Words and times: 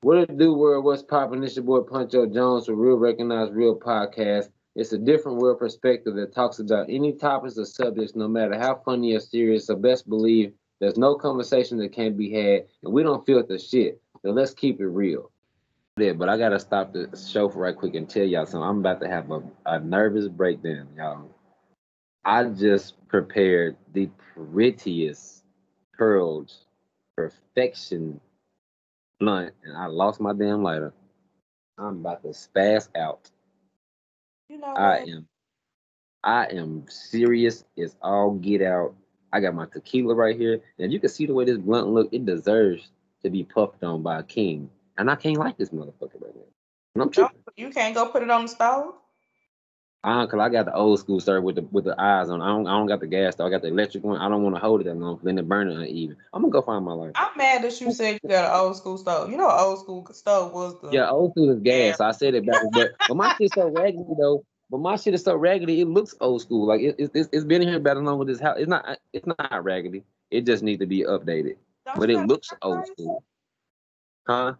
What 0.00 0.18
it 0.18 0.38
do, 0.38 0.54
world? 0.54 0.84
What's 0.84 1.02
poppin'? 1.02 1.40
This 1.40 1.56
your 1.56 1.64
boy 1.64 1.80
Puncho 1.80 2.32
Jones 2.32 2.66
for 2.66 2.74
Real 2.74 2.96
Recognized 2.96 3.52
Real 3.52 3.78
Podcast. 3.78 4.48
It's 4.74 4.92
a 4.92 4.98
different 4.98 5.38
world 5.38 5.58
perspective 5.58 6.14
that 6.14 6.34
talks 6.34 6.58
about 6.58 6.86
any 6.88 7.12
topics 7.12 7.58
or 7.58 7.66
subjects, 7.66 8.14
no 8.14 8.28
matter 8.28 8.58
how 8.58 8.76
funny 8.84 9.14
or 9.14 9.20
serious. 9.20 9.66
So 9.66 9.76
best 9.76 10.08
believe 10.08 10.52
there's 10.80 10.96
no 10.96 11.14
conversation 11.14 11.76
that 11.78 11.92
can't 11.92 12.16
be 12.16 12.32
had, 12.32 12.66
and 12.82 12.94
we 12.94 13.02
don't 13.02 13.26
filter 13.26 13.58
shit. 13.58 14.00
So 14.22 14.30
let's 14.30 14.54
keep 14.54 14.80
it 14.80 14.86
real. 14.86 15.30
Yeah, 15.98 16.12
but 16.12 16.28
I 16.30 16.38
gotta 16.38 16.58
stop 16.58 16.92
the 16.92 17.14
show 17.30 17.48
for 17.48 17.60
right 17.60 17.76
quick 17.76 17.94
and 17.94 18.08
tell 18.08 18.24
y'all 18.24 18.46
something. 18.46 18.68
I'm 18.68 18.78
about 18.78 19.00
to 19.00 19.08
have 19.08 19.30
a, 19.30 19.42
a 19.66 19.80
nervous 19.80 20.28
breakdown, 20.28 20.88
y'all. 20.96 21.33
I 22.24 22.44
just 22.44 22.94
prepared 23.08 23.76
the 23.92 24.08
prettiest 24.34 25.44
curled 25.96 26.52
perfection 27.16 28.20
blunt 29.20 29.54
and 29.62 29.76
I 29.76 29.86
lost 29.86 30.20
my 30.20 30.32
damn 30.32 30.62
lighter. 30.62 30.92
I'm 31.78 31.98
about 31.98 32.22
to 32.22 32.28
spaz 32.28 32.88
out. 32.96 33.30
You 34.48 34.58
know 34.58 34.68
I 34.68 35.00
what? 35.00 35.08
am 35.08 35.28
I 36.22 36.46
am 36.46 36.86
serious 36.88 37.64
It's 37.76 37.96
all 38.02 38.32
get 38.32 38.62
out. 38.62 38.94
I 39.32 39.40
got 39.40 39.54
my 39.54 39.66
tequila 39.66 40.14
right 40.14 40.36
here. 40.36 40.60
And 40.78 40.92
you 40.92 41.00
can 41.00 41.10
see 41.10 41.26
the 41.26 41.34
way 41.34 41.44
this 41.44 41.58
blunt 41.58 41.88
look, 41.88 42.08
it 42.12 42.24
deserves 42.24 42.90
to 43.22 43.30
be 43.30 43.44
puffed 43.44 43.82
on 43.84 44.02
by 44.02 44.20
a 44.20 44.22
king. 44.22 44.70
And 44.96 45.10
I 45.10 45.16
can't 45.16 45.36
like 45.36 45.58
this 45.58 45.70
motherfucker 45.70 46.20
right 46.20 46.34
now. 46.34 46.42
And 46.94 47.02
I'm 47.02 47.10
tripping. 47.10 47.36
you 47.56 47.70
can't 47.70 47.94
go 47.94 48.06
put 48.06 48.22
it 48.22 48.30
on 48.30 48.42
the 48.42 48.48
stove. 48.48 48.94
Uh, 50.04 50.26
cause 50.26 50.38
I 50.38 50.50
got 50.50 50.66
the 50.66 50.74
old 50.74 50.98
school 50.98 51.18
start 51.18 51.42
with 51.42 51.54
the 51.54 51.62
with 51.62 51.84
the 51.84 51.98
eyes 51.98 52.28
on. 52.28 52.42
I 52.42 52.48
don't 52.48 52.66
I 52.66 52.72
don't 52.72 52.86
got 52.86 53.00
the 53.00 53.06
gas 53.06 53.32
stove. 53.32 53.46
I 53.46 53.50
got 53.50 53.62
the 53.62 53.68
electric 53.68 54.04
one. 54.04 54.20
I 54.20 54.28
don't 54.28 54.42
want 54.42 54.54
to 54.54 54.60
hold 54.60 54.82
it 54.82 54.84
that 54.84 54.96
long, 54.96 55.14
because 55.14 55.24
then 55.24 55.38
it 55.38 55.48
burn 55.48 55.70
it 55.70 55.78
uneven. 55.78 56.18
I'm 56.34 56.42
gonna 56.42 56.52
go 56.52 56.60
find 56.60 56.84
my 56.84 56.92
life. 56.92 57.12
I'm 57.14 57.30
mad 57.38 57.62
that 57.62 57.80
you 57.80 57.90
said 57.90 58.20
you 58.22 58.28
got 58.28 58.52
an 58.52 58.60
old 58.60 58.76
school 58.76 58.98
stove. 58.98 59.30
You 59.30 59.38
know, 59.38 59.48
old 59.50 59.78
school 59.80 60.06
stove 60.12 60.52
was 60.52 60.78
the 60.82 60.90
Yeah, 60.90 61.08
old 61.08 61.30
school 61.30 61.48
is 61.48 61.60
gas. 61.60 61.96
So 61.96 62.04
I 62.04 62.10
said 62.10 62.34
it 62.34 62.44
backwards, 62.44 62.74
but 62.74 62.92
but 63.08 63.16
my 63.16 63.34
shit's 63.38 63.54
so 63.54 63.66
raggedy 63.66 64.04
though. 64.18 64.44
But 64.68 64.78
my 64.78 64.96
shit 64.96 65.14
is 65.14 65.22
so 65.22 65.36
raggedy, 65.36 65.80
it 65.80 65.88
looks 65.88 66.14
old 66.20 66.42
school. 66.42 66.66
Like 66.66 66.82
it, 66.82 66.96
it, 66.98 67.10
it's 67.14 67.30
it's 67.32 67.44
been 67.44 67.62
here 67.62 67.80
better 67.80 68.02
long 68.02 68.18
with 68.18 68.28
this 68.28 68.40
house. 68.40 68.56
It's 68.58 68.68
not 68.68 68.98
it's 69.14 69.26
not 69.26 69.64
raggedy. 69.64 70.04
It 70.30 70.44
just 70.44 70.62
needs 70.62 70.80
to 70.80 70.86
be 70.86 71.04
updated. 71.04 71.56
Don't 71.86 71.98
But 71.98 72.10
it 72.10 72.18
looks 72.18 72.52
old 72.60 72.86
school. 72.88 73.24
Huh? 74.26 74.52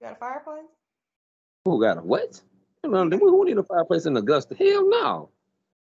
You 0.00 0.08
got 0.08 0.12
a 0.12 0.16
fireplace? 0.16 0.64
Who 1.64 1.80
got 1.80 1.96
a 1.96 2.02
what? 2.02 2.38
You 2.84 2.90
know, 2.90 3.08
Who 3.08 3.44
need 3.46 3.58
a 3.58 3.64
fireplace 3.64 4.06
in 4.06 4.16
Augusta? 4.16 4.54
Hell 4.54 4.88
no. 4.88 5.30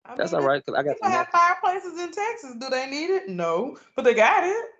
I 0.06 0.16
That's 0.16 0.34
mean, 0.34 0.36
all 0.36 0.42
right. 0.44 0.66
Cause 0.66 0.76
I 0.76 0.84
got 0.84 0.96
People 0.96 1.10
have 1.10 1.28
fireplaces 1.30 2.00
in 2.00 2.12
Texas. 2.12 2.56
Do 2.60 2.70
they 2.70 2.90
need 2.90 3.10
it? 3.12 3.30
No, 3.30 3.78
but 3.96 4.04
they 4.06 4.14
got 4.14 4.44
it. 4.44 4.66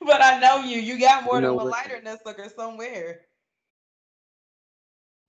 But 0.00 0.22
I 0.22 0.38
know 0.40 0.58
you. 0.64 0.78
You 0.80 0.98
got 0.98 1.24
more 1.24 1.36
You 1.36 1.42
know 1.42 1.52
than 1.52 1.56
one 1.56 1.66
what? 1.66 1.72
lighter 1.72 1.96
in 1.96 2.04
that 2.04 2.22
sucker 2.24 2.48
somewhere. 2.54 3.20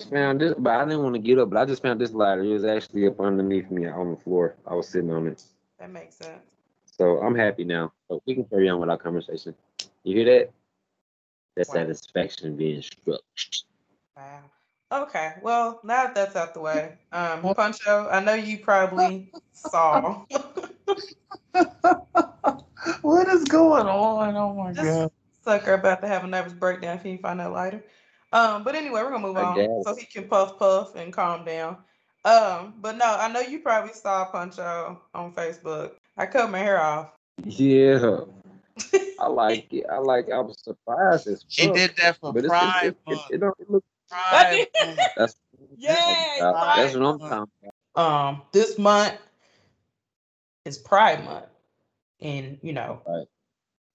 found 0.09 0.41
this, 0.41 0.53
but 0.57 0.73
I 0.73 0.85
didn't 0.85 1.03
want 1.03 1.15
to 1.15 1.19
get 1.21 1.39
up. 1.39 1.49
But 1.49 1.59
I 1.59 1.65
just 1.65 1.81
found 1.81 1.99
this 2.01 2.13
lighter. 2.13 2.43
It 2.43 2.53
was 2.53 2.65
actually 2.65 3.07
up 3.07 3.19
underneath 3.19 3.69
me 3.71 3.87
on 3.87 4.11
the 4.11 4.17
floor. 4.17 4.55
I 4.65 4.73
was 4.75 4.87
sitting 4.89 5.11
on 5.11 5.27
it. 5.27 5.43
That 5.79 5.91
makes 5.91 6.15
sense. 6.17 6.43
So 6.85 7.19
I'm 7.19 7.35
happy 7.35 7.63
now. 7.63 7.93
So 8.09 8.21
we 8.25 8.35
can 8.35 8.45
carry 8.45 8.69
on 8.69 8.79
with 8.79 8.89
our 8.89 8.97
conversation. 8.97 9.55
You 10.03 10.15
hear 10.17 10.39
that? 10.39 10.51
That 11.55 11.65
Wow. 11.67 11.75
satisfaction 11.75 12.55
being 12.55 12.81
struck. 12.81 13.21
Wow. 14.15 14.51
Okay. 14.91 15.33
Well, 15.41 15.79
now 15.83 16.05
that 16.05 16.15
that's 16.15 16.35
out 16.35 16.53
the 16.53 16.61
way, 16.61 16.97
um, 17.11 17.41
Puncho, 17.41 18.11
I 18.11 18.23
know 18.23 18.33
you 18.33 18.59
probably 18.59 19.31
saw 19.51 20.23
what 23.01 23.27
is 23.27 23.43
going 23.45 23.87
on? 23.87 24.35
Oh 24.35 24.53
my 24.53 24.71
this 24.71 24.83
god. 24.83 25.11
sucker 25.43 25.73
about 25.73 26.01
to 26.01 26.07
have 26.07 26.23
a 26.23 26.27
nervous 26.27 26.53
breakdown. 26.53 26.99
Can 26.99 27.11
you 27.11 27.17
find 27.17 27.39
that 27.39 27.51
lighter? 27.51 27.83
Um, 28.31 28.63
but 28.63 28.75
anyway, 28.75 29.01
we're 29.01 29.11
gonna 29.11 29.27
move 29.27 29.37
on 29.37 29.83
so 29.83 29.95
he 29.95 30.05
can 30.05 30.27
puff 30.29 30.57
puff 30.57 30.95
and 30.95 31.11
calm 31.11 31.43
down. 31.43 31.77
Um, 32.23 32.75
but 32.79 32.97
no, 32.97 33.05
I 33.05 33.31
know 33.31 33.41
you 33.41 33.59
probably 33.59 33.93
saw 33.93 34.29
Puncho 34.31 34.97
on 35.13 35.33
Facebook. 35.33 35.91
I 36.17 36.25
cut 36.25 36.49
my 36.49 36.59
hair 36.59 36.81
off. 36.81 37.09
Yeah. 37.43 38.19
I 39.19 39.27
like 39.27 39.73
it. 39.73 39.85
I 39.91 39.97
like. 39.97 40.29
I 40.29 40.39
was 40.39 40.57
surprised 40.61 41.27
as 41.27 41.43
She 41.47 41.71
did 41.71 41.93
that 41.97 42.17
for 42.17 42.33
but 42.33 42.45
it's, 42.45 42.49
Pride 42.49 42.79
it's, 42.83 42.97
it's, 43.07 43.07
Month. 43.07 43.31
it, 43.31 43.35
it 43.35 43.37
don't 43.39 43.55
it 43.59 43.69
look. 43.69 43.83
Pride 44.09 44.67
That's 45.17 45.35
Yay, 45.77 46.47
That's 46.75 46.95
what 46.95 47.03
I'm 47.05 47.19
Pride 47.19 47.29
talking. 47.29 47.49
um 47.95 48.41
this 48.53 48.77
month 48.79 49.15
is 50.65 50.77
Pride 50.77 51.23
Month, 51.25 51.45
and 52.21 52.59
you 52.61 52.73
know, 52.73 53.01
Right. 53.07 53.27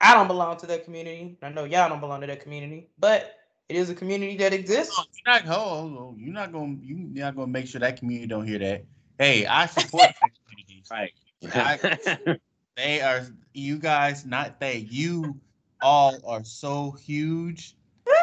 I 0.00 0.14
don't 0.14 0.28
belong 0.28 0.58
to 0.58 0.66
that 0.66 0.84
community. 0.84 1.38
I 1.42 1.50
know 1.50 1.64
y'all 1.64 1.88
don't 1.88 2.00
belong 2.00 2.22
to 2.22 2.26
that 2.28 2.40
community, 2.40 2.90
but 2.98 3.36
it 3.68 3.76
is 3.76 3.90
a 3.90 3.94
community 3.94 4.36
that 4.38 4.52
exists. 4.52 4.98
Oh, 4.98 5.04
You're 5.26 5.34
not, 5.34 5.44
hold 5.44 5.98
on, 5.98 6.16
you're 6.18 6.34
not 6.34 6.52
gonna 6.52 6.76
you're 6.82 6.98
not 7.24 7.36
gonna 7.36 7.48
make 7.48 7.66
sure 7.68 7.80
that 7.80 7.98
community 7.98 8.26
don't 8.28 8.46
hear 8.46 8.58
that. 8.60 8.84
Hey, 9.18 9.46
I 9.46 9.66
support 9.66 10.04
that 10.22 10.30
community. 10.48 10.84
Like 10.90 11.14
I- 11.54 12.38
they 12.76 13.00
are 13.02 13.26
you 13.54 13.78
guys, 13.78 14.24
not 14.26 14.60
they. 14.60 14.78
You 14.90 15.40
all 15.82 16.20
are 16.26 16.44
so 16.44 16.92
huge, 16.92 17.74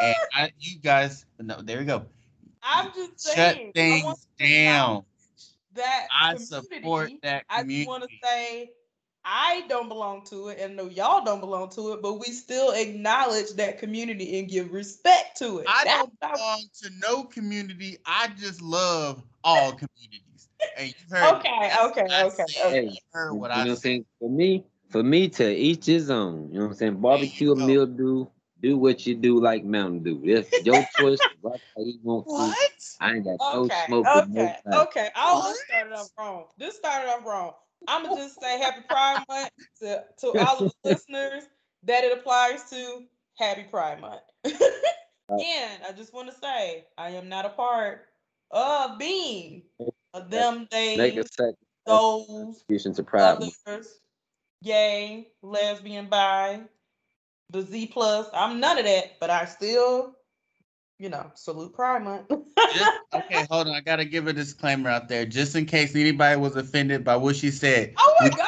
and 0.02 0.16
I, 0.34 0.52
you 0.60 0.80
guys. 0.80 1.26
No, 1.40 1.62
there 1.62 1.80
we 1.80 1.86
go. 1.86 2.06
I'm 2.64 2.92
just 2.94 3.36
Shut 3.36 3.56
saying, 3.56 3.70
I 3.76 3.80
things 3.80 4.04
want 4.06 4.20
down. 4.38 5.04
That 5.74 6.08
I 6.12 6.36
support 6.36 7.12
that 7.22 7.48
community. 7.48 7.86
I 7.86 7.88
want 7.88 8.04
to 8.04 8.10
say 8.24 8.72
I 9.24 9.64
don't 9.68 9.88
belong 9.88 10.26
to 10.26 10.48
it, 10.48 10.60
and 10.60 10.76
no, 10.76 10.86
y'all 10.86 11.24
don't 11.24 11.40
belong 11.40 11.70
to 11.72 11.94
it, 11.94 12.02
but 12.02 12.20
we 12.20 12.28
still 12.28 12.72
acknowledge 12.72 13.52
that 13.52 13.78
community 13.78 14.40
and 14.40 14.50
give 14.50 14.72
respect 14.72 15.38
to 15.38 15.60
it. 15.60 15.66
I 15.68 15.84
That's 15.84 16.00
don't 16.00 16.20
belong 16.20 16.64
to 16.82 16.90
no 17.00 17.24
community. 17.26 17.98
I 18.06 18.30
just 18.40 18.62
love 18.62 19.22
all 19.44 19.74
communities. 19.74 20.50
And 20.78 20.88
you 20.88 20.94
heard 21.10 21.36
Okay, 21.36 21.58
that's 21.62 21.84
okay, 21.92 22.08
I 22.12 22.24
okay, 22.24 22.44
said. 22.48 22.66
okay. 22.66 22.84
You 22.86 22.98
heard 23.12 23.34
you 23.34 23.40
what 23.40 23.50
know 23.50 23.56
I 23.56 23.60
what 23.60 23.70
I'm 23.70 23.76
saying? 23.76 24.06
For 24.20 24.30
me, 24.30 24.66
for 24.90 25.04
me 25.04 25.30
to 25.30 25.56
each 25.56 25.86
his 25.86 26.10
own. 26.10 26.50
You 26.52 26.60
know 26.60 26.66
what 26.66 26.72
I'm 26.72 26.78
saying? 26.78 26.96
Barbecue 26.96 27.56
mildew. 27.56 28.26
Do 28.62 28.78
what 28.78 29.06
you 29.06 29.16
do 29.16 29.40
like 29.40 29.64
Mountain 29.64 30.04
Dew. 30.04 30.22
It's 30.24 30.66
your 30.66 30.84
choice. 30.98 31.20
Rock 31.42 31.62
how 31.76 31.84
you 31.84 32.00
want 32.04 32.28
to. 32.28 32.34
What? 32.34 32.72
I 33.00 33.14
ain't 33.14 33.26
got 33.26 33.40
no 33.54 33.70
smoke 33.86 34.06
with 34.14 34.28
no 34.28 34.42
okay, 34.42 34.56
fire. 34.64 34.82
okay. 34.84 35.10
I 35.16 35.22
almost 35.28 35.48
What? 35.48 35.58
started 35.68 35.94
off 35.94 36.10
wrong. 36.18 36.46
This 36.58 36.76
started 36.76 37.10
off 37.10 37.26
wrong. 37.26 37.54
I'm 37.88 38.04
gonna 38.04 38.16
just 38.16 38.40
say 38.42 38.60
Happy 38.60 38.82
Pride 38.88 39.24
Month 39.30 39.50
to, 39.82 40.04
to 40.20 40.28
all 40.38 40.60
of 40.60 40.74
the 40.84 40.90
listeners 40.90 41.44
that 41.84 42.04
it 42.04 42.18
applies 42.18 42.70
to. 42.72 43.04
Happy 43.38 43.64
Pride 43.64 44.02
Month. 44.02 44.22
Uh, 45.32 45.36
and 45.38 45.84
I 45.88 45.92
just 45.92 46.12
want 46.12 46.28
to 46.28 46.36
say 46.42 46.88
I 46.98 47.12
am 47.12 47.30
not 47.30 47.46
a 47.46 47.50
part 47.50 48.02
of 48.50 48.98
being 48.98 49.62
of 50.14 50.32
them. 50.32 50.68
Make 50.96 51.14
They 51.14 51.20
a 51.20 51.24
second 51.28 51.56
those 51.86 52.64
to 52.96 53.04
Pride 53.04 53.22
others, 53.68 54.00
gay, 54.64 55.28
lesbian, 55.42 56.08
bi, 56.10 56.62
the 57.50 57.62
Z 57.62 57.88
plus. 57.88 58.28
I'm 58.34 58.60
none 58.60 58.78
of 58.78 58.86
that, 58.86 59.20
but 59.20 59.30
I 59.30 59.46
still, 59.46 60.16
you 60.98 61.10
know, 61.10 61.32
salute 61.36 61.74
Pride 61.74 62.04
Month. 62.04 62.30
Just, 62.76 62.92
okay, 63.14 63.48
hold 63.50 63.68
on. 63.68 63.74
I 63.74 63.82
gotta 63.82 64.06
give 64.06 64.28
a 64.28 64.34
disclaimer 64.34 64.90
out 64.90 65.08
there, 65.10 65.26
just 65.26 65.56
in 65.56 65.66
case 65.66 65.96
anybody 65.96 66.40
was 66.40 66.56
offended 66.56 67.04
by 67.04 67.16
what 67.16 67.36
she 67.36 67.52
said. 67.52 67.94
oh 67.98 68.16
my 68.20 68.30
We- 68.30 68.36
god. 68.36 68.48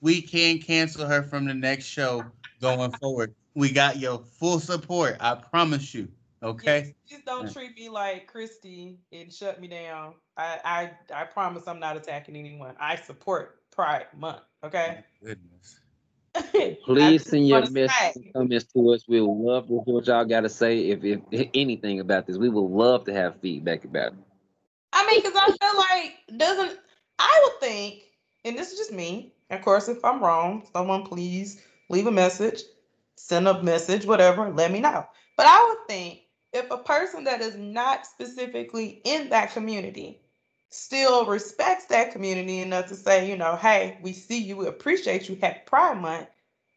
We 0.00 0.20
can 0.20 0.58
cancel 0.58 1.06
her 1.06 1.22
from 1.22 1.46
the 1.46 1.54
next 1.54 1.86
show 1.86 2.26
going 2.60 2.90
forward. 2.92 3.34
We 3.54 3.72
got 3.72 3.98
your 3.98 4.18
full 4.18 4.60
support. 4.60 5.16
I 5.18 5.34
promise 5.34 5.94
you. 5.94 6.08
Okay. 6.42 6.78
Yes, 6.78 6.92
please 7.08 7.22
don't 7.24 7.50
treat 7.50 7.74
me 7.74 7.88
like 7.88 8.26
Christy 8.26 8.98
and 9.12 9.32
shut 9.32 9.62
me 9.62 9.68
down. 9.68 10.12
I, 10.36 10.90
I 11.10 11.20
I 11.22 11.24
promise 11.24 11.66
I'm 11.66 11.80
not 11.80 11.96
attacking 11.96 12.36
anyone. 12.36 12.74
I 12.78 12.96
support 12.96 13.60
Pride 13.70 14.04
Month. 14.14 14.42
Okay. 14.62 15.02
Goodness. 15.24 15.80
Please 16.84 17.28
send 17.28 17.48
your 17.48 17.60
messages 17.70 18.16
and 18.16 18.32
comments 18.32 18.64
to 18.72 18.92
us. 18.92 19.04
We 19.06 19.20
would 19.20 19.30
love 19.30 19.68
to 19.68 19.82
hear 19.84 19.94
what 19.94 20.06
y'all 20.06 20.24
got 20.24 20.40
to 20.40 20.48
say. 20.48 20.90
If, 20.90 21.04
if 21.04 21.48
anything 21.54 22.00
about 22.00 22.26
this, 22.26 22.36
we 22.36 22.48
would 22.48 22.70
love 22.70 23.04
to 23.04 23.12
have 23.12 23.40
feedback 23.40 23.84
about 23.84 24.12
it. 24.12 24.18
I 24.92 25.06
mean, 25.06 25.22
because 25.22 25.34
I 25.36 25.46
feel 25.46 25.78
like 25.78 26.38
doesn't 26.38 26.78
I 27.18 27.40
would 27.44 27.60
think, 27.60 28.02
and 28.44 28.56
this 28.56 28.72
is 28.72 28.78
just 28.78 28.92
me. 28.92 29.32
Of 29.50 29.62
course, 29.62 29.88
if 29.88 30.04
I'm 30.04 30.22
wrong, 30.22 30.66
someone 30.72 31.04
please 31.04 31.62
leave 31.88 32.06
a 32.06 32.12
message, 32.12 32.62
send 33.16 33.46
a 33.46 33.62
message, 33.62 34.06
whatever, 34.06 34.50
let 34.50 34.72
me 34.72 34.80
know. 34.80 35.06
But 35.36 35.46
I 35.46 35.64
would 35.68 35.88
think 35.88 36.20
if 36.52 36.70
a 36.70 36.78
person 36.78 37.24
that 37.24 37.40
is 37.40 37.56
not 37.56 38.06
specifically 38.06 39.00
in 39.04 39.28
that 39.30 39.52
community 39.52 40.20
still 40.74 41.26
respects 41.26 41.86
that 41.86 42.12
community 42.12 42.60
enough 42.60 42.88
to 42.88 42.96
say, 42.96 43.30
you 43.30 43.36
know, 43.36 43.56
hey, 43.56 43.98
we 44.02 44.12
see 44.12 44.38
you, 44.38 44.56
we 44.56 44.66
appreciate 44.68 45.28
you, 45.28 45.36
happy 45.40 45.60
Pride 45.66 46.00
Month, 46.00 46.28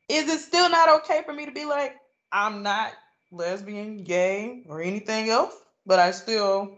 is 0.09 0.29
it 0.29 0.39
still 0.41 0.69
not 0.69 1.01
okay 1.01 1.23
for 1.25 1.33
me 1.33 1.45
to 1.45 1.51
be 1.53 1.65
like, 1.65 1.95
I'm 2.31 2.63
not 2.63 2.94
lesbian, 3.31 4.03
gay, 4.03 4.63
or 4.69 4.81
anything 4.81 5.29
else, 5.29 5.53
but 5.85 5.99
I 5.99 6.11
still 6.11 6.77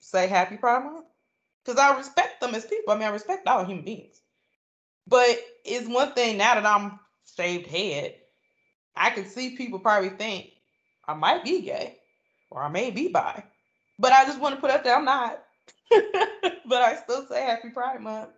say 0.00 0.28
happy 0.28 0.56
Pride 0.58 0.84
Month? 0.84 1.04
because 1.64 1.80
I 1.80 1.96
respect 1.96 2.40
them 2.40 2.54
as 2.56 2.66
people. 2.66 2.92
I 2.94 2.96
mean, 2.98 3.08
I 3.08 3.12
respect 3.12 3.46
all 3.46 3.64
human 3.64 3.84
beings. 3.84 4.20
But 5.06 5.38
it's 5.64 5.88
one 5.88 6.12
thing 6.14 6.38
now 6.38 6.54
that 6.54 6.66
I'm 6.66 6.98
shaved 7.36 7.68
head, 7.68 8.16
I 8.96 9.10
can 9.10 9.26
see 9.26 9.56
people 9.56 9.78
probably 9.80 10.10
think 10.10 10.50
I 11.06 11.14
might 11.14 11.44
be 11.44 11.62
gay 11.62 11.98
or 12.50 12.62
I 12.62 12.68
may 12.68 12.90
be 12.90 13.08
bi. 13.08 13.44
But 13.98 14.12
I 14.12 14.24
just 14.26 14.40
want 14.40 14.56
to 14.56 14.60
put 14.60 14.70
out 14.70 14.84
there 14.84 14.96
I'm 14.96 15.04
not. 15.04 15.42
but 16.68 16.82
I 16.82 16.96
still 16.96 17.26
say 17.26 17.42
happy 17.42 17.70
Pride 17.70 18.00
Month. 18.00 18.30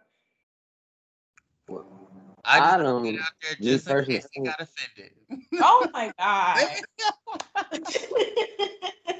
I, 2.45 2.59
I 2.59 2.61
just 2.61 2.79
don't- 2.83 3.05
put 3.05 3.15
it 3.15 3.21
out 3.21 3.27
there 3.43 3.57
this 3.61 3.85
just 3.85 3.87
in 3.87 3.93
person- 3.93 4.13
case 4.15 4.29
he 4.33 4.41
got 4.43 4.61
offended. 4.61 5.13
Oh 5.61 5.89
my 5.93 6.13
god. 6.19 6.57
Hey 6.59 6.81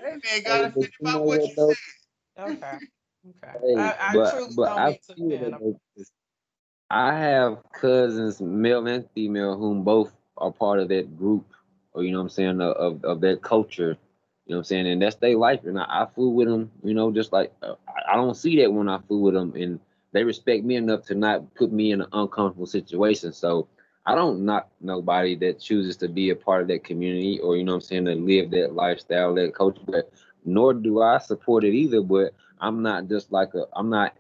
man, 0.03 0.21
got 0.45 0.47
but 0.47 0.65
offended 0.69 0.93
by 1.03 1.15
what 1.17 1.25
what, 1.27 1.41
you 1.43 1.55
though? 1.57 1.75
said. 2.37 2.49
okay. 2.53 2.77
Okay. 3.45 3.59
Hey, 3.63 3.77
I, 3.77 3.97
I 4.01 4.15
but 4.15 4.33
truly 4.35 4.53
but 4.57 4.67
don't 4.67 4.79
I 4.79 4.87
mean 4.89 4.99
to 5.09 5.15
feel 5.15 5.33
offend. 5.35 5.53
that 5.55 5.61
though, 5.61 6.05
I 6.91 7.15
have 7.19 7.59
cousins, 7.73 8.41
male 8.41 8.87
and 8.87 9.09
female, 9.15 9.57
whom 9.57 9.85
both 9.85 10.13
are 10.39 10.51
part 10.51 10.81
of 10.81 10.89
that 10.89 11.17
group, 11.19 11.45
or 11.93 12.03
you 12.03 12.13
know 12.13 12.19
what 12.19 12.25
I'm 12.25 12.29
saying, 12.31 12.61
of 12.61 12.77
of, 12.77 13.05
of 13.05 13.21
that 13.21 13.43
culture. 13.43 13.97
You 14.51 14.57
know 14.57 14.59
what 14.59 14.63
I'm 14.63 14.65
saying, 14.65 14.87
and 14.89 15.01
that's 15.01 15.15
their 15.15 15.37
life, 15.37 15.61
and 15.63 15.79
I, 15.79 15.85
I 15.85 16.07
fool 16.13 16.35
with 16.35 16.49
them. 16.49 16.73
You 16.83 16.93
know, 16.93 17.13
just 17.13 17.33
like 17.33 17.53
uh, 17.63 17.75
I, 18.05 18.17
don't 18.17 18.35
see 18.35 18.61
that 18.61 18.73
when 18.73 18.89
I 18.89 18.99
fool 19.07 19.23
with 19.23 19.35
them, 19.35 19.55
and 19.55 19.79
they 20.11 20.25
respect 20.25 20.65
me 20.65 20.75
enough 20.75 21.05
to 21.05 21.15
not 21.15 21.55
put 21.55 21.71
me 21.71 21.93
in 21.93 22.01
an 22.01 22.09
uncomfortable 22.13 22.67
situation. 22.67 23.33
So 23.33 23.69
I 24.07 24.17
don't 24.17 24.45
knock 24.45 24.69
nobody 24.81 25.37
that 25.37 25.61
chooses 25.61 25.97
to 25.99 26.09
be 26.09 26.31
a 26.31 26.35
part 26.35 26.63
of 26.63 26.67
that 26.67 26.83
community, 26.83 27.39
or 27.39 27.57
you 27.57 27.63
know 27.63 27.75
what 27.75 27.77
I'm 27.77 27.81
saying, 27.83 28.07
to 28.07 28.17
live 28.17 28.51
that 28.51 28.75
lifestyle, 28.75 29.33
that 29.37 29.55
culture. 29.55 29.83
But 29.87 30.13
nor 30.45 30.75
do 30.75 31.01
I 31.01 31.19
support 31.19 31.63
it 31.63 31.73
either. 31.73 32.03
But 32.03 32.35
I'm 32.61 32.83
not 32.83 33.07
just 33.07 33.31
like 33.31 33.55
a 33.55 33.67
I'm 33.75 33.89
not 33.89 34.15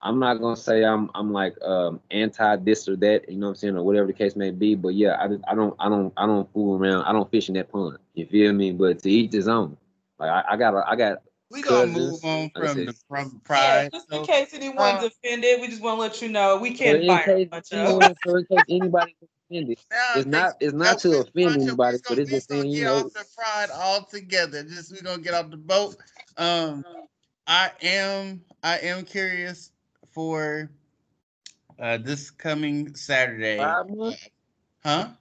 I'm 0.00 0.18
not 0.18 0.34
gonna 0.40 0.56
say 0.56 0.84
I'm 0.84 1.10
I'm 1.14 1.32
like 1.32 1.60
um 1.62 2.00
anti 2.10 2.56
this 2.56 2.88
or 2.88 2.96
that, 2.96 3.28
you 3.28 3.36
know 3.36 3.46
what 3.46 3.50
I'm 3.50 3.56
saying, 3.56 3.76
or 3.76 3.82
whatever 3.82 4.06
the 4.06 4.12
case 4.12 4.36
may 4.36 4.50
be. 4.50 4.74
But 4.74 4.94
yeah, 4.94 5.16
I 5.20 5.28
just, 5.28 5.42
I 5.48 5.54
don't 5.54 5.74
I 5.78 5.88
don't 5.88 6.12
I 6.16 6.26
don't 6.26 6.50
fool 6.52 6.76
around. 6.78 7.04
I 7.04 7.12
don't 7.12 7.30
fish 7.30 7.48
in 7.48 7.54
that 7.54 7.70
pond. 7.70 7.98
You 8.14 8.26
feel 8.26 8.52
me? 8.52 8.72
But 8.72 9.00
to 9.02 9.10
each 9.10 9.32
his 9.32 9.48
own. 9.48 9.76
Like 10.18 10.30
I, 10.30 10.52
I 10.52 10.56
got 10.56 10.74
a, 10.74 10.84
I 10.88 10.96
got 10.96 11.22
We 11.50 11.62
gonna 11.62 11.86
Cousins, 11.86 12.22
move 12.22 12.24
on 12.24 12.40
like 12.42 12.52
from 12.54 12.66
said, 12.68 12.86
the 12.88 12.94
from 13.08 13.24
Yeah, 13.28 13.34
pride. 13.44 13.90
just 13.92 14.08
so- 14.10 14.20
in 14.20 14.26
case 14.26 14.54
anyone's 14.54 15.02
uh, 15.04 15.06
offended, 15.08 15.60
we 15.60 15.68
just 15.68 15.82
want 15.82 15.96
to 15.96 16.00
let 16.02 16.22
you 16.22 16.28
know 16.28 16.58
we 16.58 16.72
can't 16.72 17.00
in 17.00 17.06
fire 17.08 17.22
a 17.22 17.34
case 17.36 17.48
bunch 17.50 17.72
of. 17.72 17.78
anyone, 17.78 18.14
so 18.24 18.36
in 18.36 18.44
case 18.46 18.64
anybody 18.68 19.16
offended, 19.50 19.78
Now, 19.90 20.12
it's 20.16 20.26
not 20.26 20.56
it's 20.60 20.74
not 20.74 20.98
to 21.00 21.16
offend 21.18 21.56
anybody, 21.56 21.98
but 21.98 22.08
gonna- 22.08 22.20
it's 22.22 22.30
just 22.30 22.48
gonna 22.48 22.62
saying, 22.62 22.72
you 22.72 22.84
know, 22.84 22.96
off 22.98 23.12
the 23.12 23.24
pride 23.36 23.70
altogether. 23.70 24.62
Just 24.64 24.92
we 24.92 25.00
gonna 25.00 25.22
get 25.22 25.34
off 25.34 25.50
the 25.50 25.56
boat. 25.56 25.96
Um, 26.36 26.84
I 27.46 27.70
am 27.82 28.42
I 28.62 28.78
am 28.78 29.04
curious 29.04 29.70
for 30.18 30.68
uh 31.78 31.96
this 31.96 32.28
coming 32.28 32.92
Saturday. 32.96 33.58
Pride 33.58 34.16
Huh? 34.82 35.08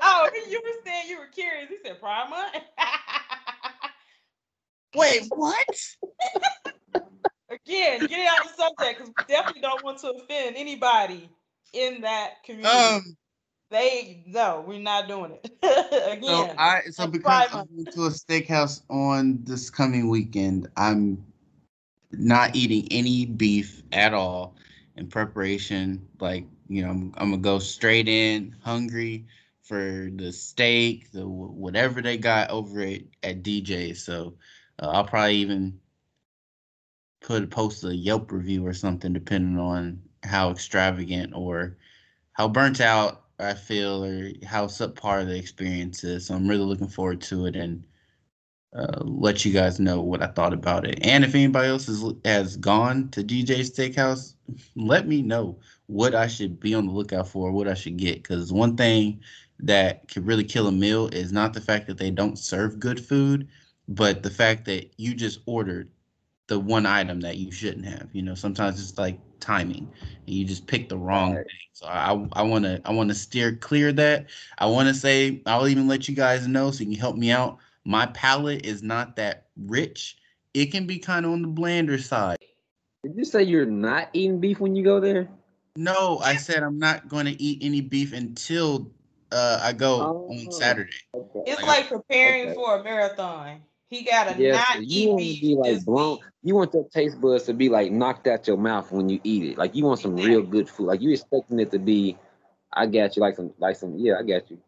Oh, 0.00 0.28
you 0.48 0.60
were 0.64 0.80
saying 0.84 1.08
you 1.08 1.18
were 1.18 1.26
curious. 1.26 1.68
He 1.68 1.76
said 1.84 2.00
Pride 2.00 2.28
Month. 2.28 2.54
Wait, 4.96 5.26
what? 5.30 5.66
Again, 7.50 8.06
get 8.08 8.26
out 8.26 8.44
of 8.44 8.48
the 8.48 8.54
subject 8.56 8.98
because 8.98 9.14
we 9.16 9.24
definitely 9.28 9.62
don't 9.62 9.84
want 9.84 9.98
to 10.00 10.10
offend 10.10 10.56
anybody 10.56 11.30
in 11.72 12.00
that 12.00 12.42
community. 12.44 12.68
Um, 12.68 13.16
they 13.70 14.24
no, 14.26 14.64
we're 14.66 14.80
not 14.80 15.06
doing 15.06 15.32
it. 15.32 15.52
so 15.62 16.10
Again, 16.10 16.54
I 16.58 16.80
so 16.90 17.06
because 17.06 17.48
I 17.52 17.56
Month. 17.56 17.68
went 17.72 17.92
to 17.92 18.06
a 18.06 18.10
steakhouse 18.10 18.82
on 18.88 19.40
this 19.44 19.70
coming 19.70 20.08
weekend, 20.08 20.68
I'm 20.76 21.24
not 22.12 22.56
eating 22.56 22.88
any 22.90 23.26
beef 23.26 23.82
at 23.92 24.14
all 24.14 24.56
in 24.96 25.08
preparation. 25.08 26.06
Like 26.20 26.46
you 26.68 26.82
know, 26.82 26.90
I'm, 26.90 27.14
I'm 27.16 27.30
gonna 27.30 27.42
go 27.42 27.58
straight 27.58 28.08
in 28.08 28.54
hungry 28.62 29.26
for 29.62 30.10
the 30.16 30.32
steak, 30.32 31.12
the 31.12 31.26
whatever 31.28 32.00
they 32.02 32.16
got 32.18 32.50
over 32.50 32.80
at 32.82 33.02
at 33.22 33.42
DJ. 33.42 33.96
So 33.96 34.34
uh, 34.80 34.90
I'll 34.90 35.04
probably 35.04 35.36
even 35.36 35.78
put 37.20 37.50
post 37.50 37.84
a 37.84 37.94
Yelp 37.94 38.32
review 38.32 38.66
or 38.66 38.72
something, 38.72 39.12
depending 39.12 39.58
on 39.58 40.00
how 40.24 40.50
extravagant 40.50 41.32
or 41.34 41.76
how 42.32 42.48
burnt 42.48 42.80
out 42.80 43.24
I 43.38 43.54
feel 43.54 44.04
or 44.04 44.32
how 44.46 44.66
subpar 44.66 45.26
the 45.26 45.36
experience 45.36 46.04
is. 46.04 46.26
So 46.26 46.34
I'm 46.34 46.48
really 46.48 46.64
looking 46.64 46.88
forward 46.88 47.20
to 47.22 47.46
it 47.46 47.56
and 47.56 47.84
uh, 48.74 49.02
let 49.04 49.44
you 49.44 49.52
guys 49.52 49.80
know 49.80 50.00
what 50.00 50.22
I 50.22 50.26
thought 50.28 50.52
about 50.52 50.86
it. 50.86 50.98
And 51.02 51.24
if 51.24 51.34
anybody 51.34 51.68
else 51.68 51.86
has 51.86 52.04
has 52.24 52.56
gone 52.56 53.08
to 53.10 53.22
DJ 53.22 53.60
Steakhouse, 53.60 54.34
let 54.76 55.06
me 55.08 55.22
know 55.22 55.58
what 55.86 56.14
I 56.14 56.26
should 56.26 56.60
be 56.60 56.74
on 56.74 56.86
the 56.86 56.92
lookout 56.92 57.28
for, 57.28 57.50
what 57.52 57.68
I 57.68 57.74
should 57.74 57.96
get. 57.96 58.22
Because 58.22 58.52
one 58.52 58.76
thing 58.76 59.20
that 59.60 60.08
could 60.08 60.26
really 60.26 60.44
kill 60.44 60.66
a 60.68 60.72
meal 60.72 61.08
is 61.08 61.32
not 61.32 61.54
the 61.54 61.60
fact 61.60 61.86
that 61.86 61.98
they 61.98 62.10
don't 62.10 62.38
serve 62.38 62.78
good 62.78 63.04
food, 63.04 63.48
but 63.88 64.22
the 64.22 64.30
fact 64.30 64.64
that 64.66 64.90
you 64.98 65.14
just 65.14 65.40
ordered 65.46 65.90
the 66.48 66.58
one 66.58 66.86
item 66.86 67.20
that 67.20 67.36
you 67.36 67.50
shouldn't 67.50 67.86
have. 67.86 68.08
You 68.12 68.22
know, 68.22 68.34
sometimes 68.34 68.80
it's 68.80 68.98
like 68.98 69.20
timing, 69.40 69.90
and 70.26 70.34
you 70.34 70.44
just 70.44 70.66
pick 70.66 70.88
the 70.88 70.98
wrong 70.98 71.34
Right. 71.36 71.44
thing. 71.44 71.68
So 71.72 71.86
I 71.86 72.26
I 72.32 72.42
want 72.42 72.64
to 72.64 72.80
I 72.84 72.92
want 72.92 73.08
to 73.10 73.14
steer 73.14 73.56
clear 73.56 73.88
of 73.90 73.96
that. 73.96 74.26
I 74.58 74.66
want 74.66 74.88
to 74.88 74.94
say 74.94 75.42
I'll 75.46 75.68
even 75.68 75.88
let 75.88 76.08
you 76.08 76.14
guys 76.14 76.46
know 76.48 76.70
so 76.70 76.80
you 76.84 76.90
can 76.90 76.98
help 77.00 77.16
me 77.16 77.30
out. 77.30 77.58
My 77.88 78.04
palate 78.04 78.66
is 78.66 78.82
not 78.82 79.16
that 79.16 79.46
rich. 79.56 80.18
It 80.52 80.66
can 80.66 80.86
be 80.86 80.98
kind 80.98 81.24
of 81.24 81.32
on 81.32 81.40
the 81.40 81.48
blander 81.48 81.96
side. 81.96 82.36
Did 83.02 83.16
you 83.16 83.24
say 83.24 83.44
you're 83.44 83.64
not 83.64 84.10
eating 84.12 84.40
beef 84.40 84.60
when 84.60 84.76
you 84.76 84.84
go 84.84 85.00
there? 85.00 85.26
No, 85.74 86.18
I 86.18 86.36
said 86.36 86.62
I'm 86.62 86.78
not 86.78 87.08
going 87.08 87.24
to 87.24 87.42
eat 87.42 87.60
any 87.62 87.80
beef 87.80 88.12
until 88.12 88.92
uh, 89.32 89.60
I 89.62 89.72
go 89.72 90.02
on 90.02 90.46
Oh. 90.48 90.50
Saturday. 90.50 90.90
Okay. 91.14 91.40
It's 91.46 91.62
Like, 91.62 91.78
like 91.78 91.88
preparing 91.88 92.48
okay. 92.48 92.54
for 92.54 92.78
a 92.78 92.84
marathon. 92.84 93.62
He 93.88 94.02
gotta 94.02 94.38
Yes, 94.38 94.56
not 94.56 94.76
so 94.76 94.82
eat 94.82 94.90
you 94.90 95.08
want 95.08 95.18
beef 95.20 95.36
to 95.36 95.46
be 95.46 95.54
like 95.56 95.72
this 95.72 95.84
blown. 95.84 96.18
You 96.42 96.54
want 96.56 96.74
your 96.74 96.84
taste 96.90 97.18
buds 97.22 97.44
to 97.44 97.54
be 97.54 97.70
like 97.70 97.90
knocked 97.90 98.26
out 98.26 98.46
your 98.46 98.58
mouth 98.58 98.92
when 98.92 99.08
you 99.08 99.18
eat 99.24 99.52
it. 99.52 99.56
Like 99.56 99.74
you 99.74 99.86
want 99.86 100.00
some 100.00 100.14
real 100.14 100.42
good 100.42 100.68
food. 100.68 100.88
Like 100.88 101.00
you 101.00 101.10
expecting 101.10 101.58
it 101.58 101.70
to 101.70 101.78
be. 101.78 102.18
I 102.70 102.84
got 102.84 103.16
you. 103.16 103.22
Like 103.22 103.36
some, 103.36 103.54
like 103.56 103.76
some. 103.76 103.96
Yeah, 103.96 104.16
I 104.20 104.24
got 104.24 104.50
you. 104.50 104.58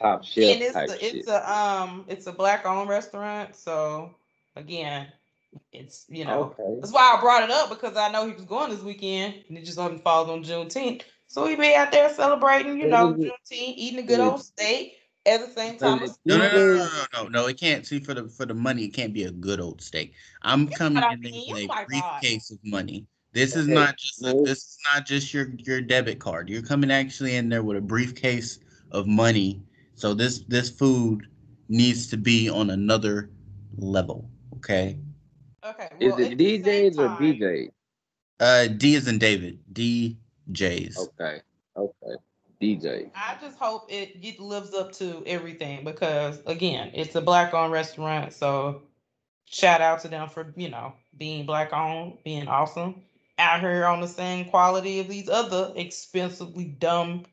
Top 0.00 0.24
shelf 0.24 0.54
and 0.54 0.62
it's 0.62 0.72
type 0.72 0.88
a, 0.88 0.98
shit. 0.98 1.14
it's 1.16 1.28
a 1.28 1.52
um 1.52 2.04
it's 2.08 2.26
a 2.26 2.32
black 2.32 2.64
owned 2.64 2.88
restaurant. 2.88 3.54
So 3.54 4.14
again, 4.56 5.08
it's 5.72 6.06
you 6.08 6.24
know 6.24 6.54
okay. 6.58 6.80
that's 6.80 6.92
why 6.92 7.14
I 7.16 7.20
brought 7.20 7.42
it 7.42 7.50
up 7.50 7.68
because 7.68 7.96
I 7.96 8.10
know 8.10 8.26
he 8.26 8.32
was 8.32 8.44
going 8.44 8.70
this 8.70 8.82
weekend 8.82 9.34
and 9.48 9.58
it 9.58 9.64
just 9.64 9.78
only 9.78 9.98
falls 9.98 10.28
on 10.28 10.42
Juneteenth. 10.42 11.02
So 11.26 11.46
he 11.46 11.54
be 11.54 11.74
out 11.74 11.92
there 11.92 12.12
celebrating, 12.14 12.80
you 12.80 12.88
know, 12.88 13.12
is 13.12 13.20
it? 13.20 13.32
Juneteenth, 13.52 13.74
eating 13.76 13.98
a 14.00 14.02
good 14.02 14.20
old 14.20 14.42
steak 14.42 14.96
at 15.26 15.40
the 15.40 15.52
same 15.52 15.76
time. 15.76 16.02
Is 16.02 16.10
as 16.10 16.16
it 16.16 16.20
No, 16.24 16.38
no, 16.38 16.48
no, 16.48 16.52
no, 16.52 16.74
no, 16.74 16.84
no, 16.84 17.22
no, 17.22 17.28
no. 17.28 17.46
It 17.46 17.58
can't. 17.58 17.86
See, 17.86 18.00
for 18.00 18.14
the 18.14 18.28
for 18.28 18.46
the 18.46 18.54
money, 18.54 18.84
it 18.84 18.94
can't 18.94 19.12
be 19.12 19.24
a 19.24 19.30
good 19.30 19.60
old 19.60 19.80
steak. 19.80 20.14
I'm 20.42 20.66
coming 20.68 21.04
in 21.12 21.20
there 21.20 21.32
with 21.48 21.56
Oh 21.56 21.64
a 21.64 21.66
my 21.66 21.74
God. 21.74 21.86
briefcase 21.86 22.50
of 22.50 22.58
money. 22.64 23.06
This 23.32 23.54
is 23.54 23.68
not 23.68 23.96
just 23.96 24.24
a, 24.24 24.32
this 24.44 24.58
is 24.58 24.78
not 24.92 25.06
just 25.06 25.32
your 25.32 25.50
your 25.58 25.80
debit 25.80 26.18
card. 26.18 26.48
You're 26.48 26.62
coming 26.62 26.90
actually 26.90 27.36
in 27.36 27.48
there 27.48 27.62
with 27.62 27.76
a 27.76 27.80
briefcase 27.80 28.58
of 28.90 29.06
money. 29.06 29.62
So 30.00 30.14
this 30.14 30.38
this 30.48 30.70
food 30.70 31.28
needs 31.68 32.06
to 32.06 32.16
be 32.16 32.48
on 32.48 32.70
another 32.70 33.28
level. 33.76 34.30
Okay. 34.56 34.98
Okay. 35.62 35.88
Is 36.00 36.18
it 36.18 36.32
at 36.32 36.38
the 36.38 36.58
DJs 36.62 36.98
or 36.98 37.08
time- 37.08 37.18
DJ? 37.18 37.68
Uh, 38.40 38.66
D 38.68 38.94
is 38.94 39.06
in 39.08 39.18
David. 39.18 39.58
DJs. 39.74 40.96
Okay. 40.96 41.42
Okay. 41.76 42.14
DJ. 42.62 43.10
I 43.14 43.36
just 43.42 43.58
hope 43.58 43.92
it, 43.92 44.16
it 44.22 44.40
lives 44.40 44.72
up 44.72 44.92
to 44.92 45.22
everything 45.26 45.84
because 45.84 46.40
again, 46.46 46.90
it's 46.94 47.14
a 47.14 47.20
black 47.20 47.52
owned 47.52 47.72
restaurant. 47.72 48.32
So 48.32 48.80
shout 49.44 49.82
out 49.82 50.00
to 50.00 50.08
them 50.08 50.30
for, 50.30 50.54
you 50.56 50.70
know, 50.70 50.94
being 51.18 51.44
black 51.44 51.74
owned, 51.74 52.16
being 52.24 52.48
awesome. 52.48 53.02
Out 53.38 53.60
here 53.60 53.84
on 53.84 54.00
the 54.00 54.08
same 54.08 54.46
quality 54.46 54.98
of 55.00 55.08
these 55.08 55.28
other 55.28 55.74
expensively 55.76 56.64
dumb, 56.64 57.26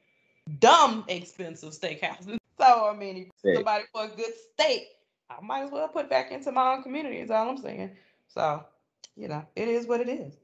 dumb 0.60 1.06
expensive 1.08 1.70
steakhouses. 1.70 2.38
So 2.60 2.88
I 2.88 2.96
mean, 2.96 3.18
if 3.18 3.28
Right. 3.44 3.56
somebody 3.56 3.86
for 3.94 4.06
a 4.06 4.08
good 4.10 4.34
steak, 4.54 4.88
I 5.30 5.42
might 5.42 5.64
as 5.64 5.72
well 5.72 5.88
put 5.90 6.06
it 6.06 6.10
back 6.10 6.32
into 6.32 6.52
my 6.52 6.74
own 6.74 6.84
community, 6.84 7.18
is 7.20 7.32
all 7.32 7.50
I'm 7.50 7.58
saying. 7.58 7.96
So, 8.28 8.64
you 9.16 9.28
know, 9.28 9.46
it 9.56 9.68
is 9.68 9.88
what 9.88 10.02
it 10.02 10.10
is. 10.10 10.38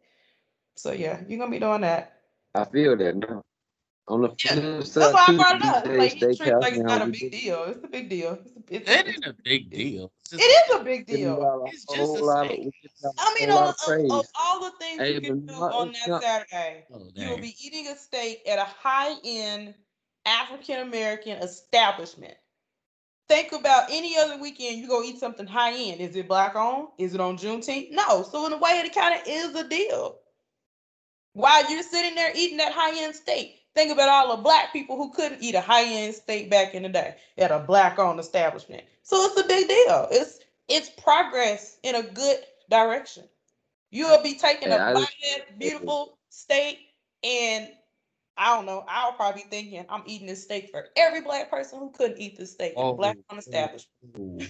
So 0.75 0.91
yeah, 0.91 1.21
you're 1.27 1.39
gonna 1.39 1.51
be 1.51 1.59
doing 1.59 1.81
that. 1.81 2.21
I 2.55 2.65
feel 2.65 2.95
that 2.97 3.15
now. 3.15 3.41
On 4.09 4.21
the 4.21 4.29
Yeah, 4.43 4.53
flip 4.53 4.79
That's 4.79 4.91
side, 4.91 5.13
why 5.13 5.25
I 5.29 5.35
brought 5.37 5.55
it 5.55 5.63
up. 5.63 5.85
Like 5.97 6.11
he 6.13 6.19
treats 6.19 6.41
Steakhouse 6.41 6.61
like 6.61 6.73
it's 6.73 6.83
not 6.83 7.01
a 7.01 7.05
big 7.07 7.31
deal. 7.31 7.63
It's 7.63 7.83
a 7.83 7.87
big 7.87 8.09
deal. 8.09 8.39
It's 8.41 8.51
a, 8.51 8.75
it's 8.75 8.89
It 8.89 9.05
a, 9.05 9.09
ain't 9.09 9.25
a 9.27 9.33
big 9.43 9.69
deal. 9.69 10.11
It's 10.23 10.33
it 10.33 10.37
is 10.43 10.75
a 10.75 10.83
big 10.83 11.07
deal. 11.07 11.63
It's 11.67 11.85
just 11.85 12.15
a 12.21 12.25
lot 12.25 12.45
of- 12.45 12.51
steak. 12.51 12.59
we 12.59 12.71
give 12.81 12.91
y'all 13.01 13.11
a 13.17 13.21
I 13.21 13.35
mean, 13.39 13.49
whole 13.49 13.59
of, 13.59 13.75
of 13.87 14.11
of, 14.19 14.25
all 14.39 14.59
the 14.59 14.71
things 14.77 14.99
Hey, 14.99 15.13
you 15.13 15.21
can 15.21 15.45
do 15.45 15.53
on 15.53 15.93
that 16.05 16.21
Saturday, 16.21 16.85
Oh, 16.93 17.07
you 17.15 17.29
will 17.29 17.37
be 17.37 17.55
eating 17.63 17.87
a 17.87 17.95
steak 17.95 18.41
at 18.47 18.59
a 18.59 18.65
high 18.65 19.15
end 19.23 19.73
African 20.25 20.79
American 20.79 21.37
establishment. 21.37 22.35
think 23.29 23.51
about 23.51 23.89
any 23.89 24.17
other 24.17 24.37
weekend 24.37 24.77
you 24.77 24.87
go 24.87 25.03
eat 25.03 25.19
something 25.19 25.47
high 25.47 25.73
end. 25.73 26.01
Is 26.01 26.15
it 26.15 26.27
black 26.27 26.55
owned? 26.55 26.89
Is 26.97 27.13
it 27.13 27.21
on 27.21 27.37
Juneteenth? 27.37 27.91
No. 27.91 28.23
So 28.23 28.45
in 28.45 28.53
a 28.53 28.57
way, 28.57 28.71
it 28.71 28.93
kind 28.93 29.19
of 29.19 29.21
is 29.27 29.55
a 29.55 29.67
deal. 29.67 30.17
While 31.33 31.69
you're 31.71 31.83
sitting 31.83 32.15
there 32.15 32.31
eating 32.35 32.57
that 32.57 32.73
high 32.73 33.03
end 33.03 33.15
steak, 33.15 33.61
think 33.75 33.91
about 33.91 34.09
all 34.09 34.35
the 34.35 34.43
black 34.43 34.71
people 34.71 34.97
who 34.97 35.11
couldn't 35.11 35.41
eat 35.41 35.55
a 35.55 35.61
high 35.61 35.85
end 35.85 36.15
steak 36.15 36.49
back 36.49 36.75
in 36.75 36.83
the 36.83 36.89
day 36.89 37.15
at 37.37 37.51
a 37.51 37.59
black 37.59 37.97
owned 37.97 38.19
establishment. 38.19 38.83
So 39.01 39.25
it's 39.25 39.39
a 39.39 39.47
big 39.47 39.67
deal. 39.67 40.07
It's 40.11 40.39
it's 40.67 40.89
progress 40.89 41.77
in 41.83 41.95
a 41.95 42.03
good 42.03 42.37
direction. 42.69 43.23
You'll 43.91 44.23
be 44.23 44.35
taking 44.35 44.69
yeah, 44.69 44.91
a 44.91 44.93
bite 44.93 45.59
beautiful 45.59 46.17
steak 46.29 46.79
and 47.23 47.69
I 48.37 48.55
don't 48.55 48.65
know. 48.65 48.83
I'll 48.87 49.13
probably 49.13 49.43
be 49.43 49.49
thinking 49.49 49.85
I'm 49.89 50.03
eating 50.05 50.27
this 50.27 50.43
steak 50.43 50.69
for 50.71 50.85
every 50.95 51.21
black 51.21 51.49
person 51.49 51.79
who 51.79 51.91
couldn't 51.91 52.17
eat 52.19 52.37
this 52.37 52.51
steak 52.51 52.73
oh, 52.75 52.93
black 52.93 53.17
on 53.29 53.37
establishment. 53.37 54.49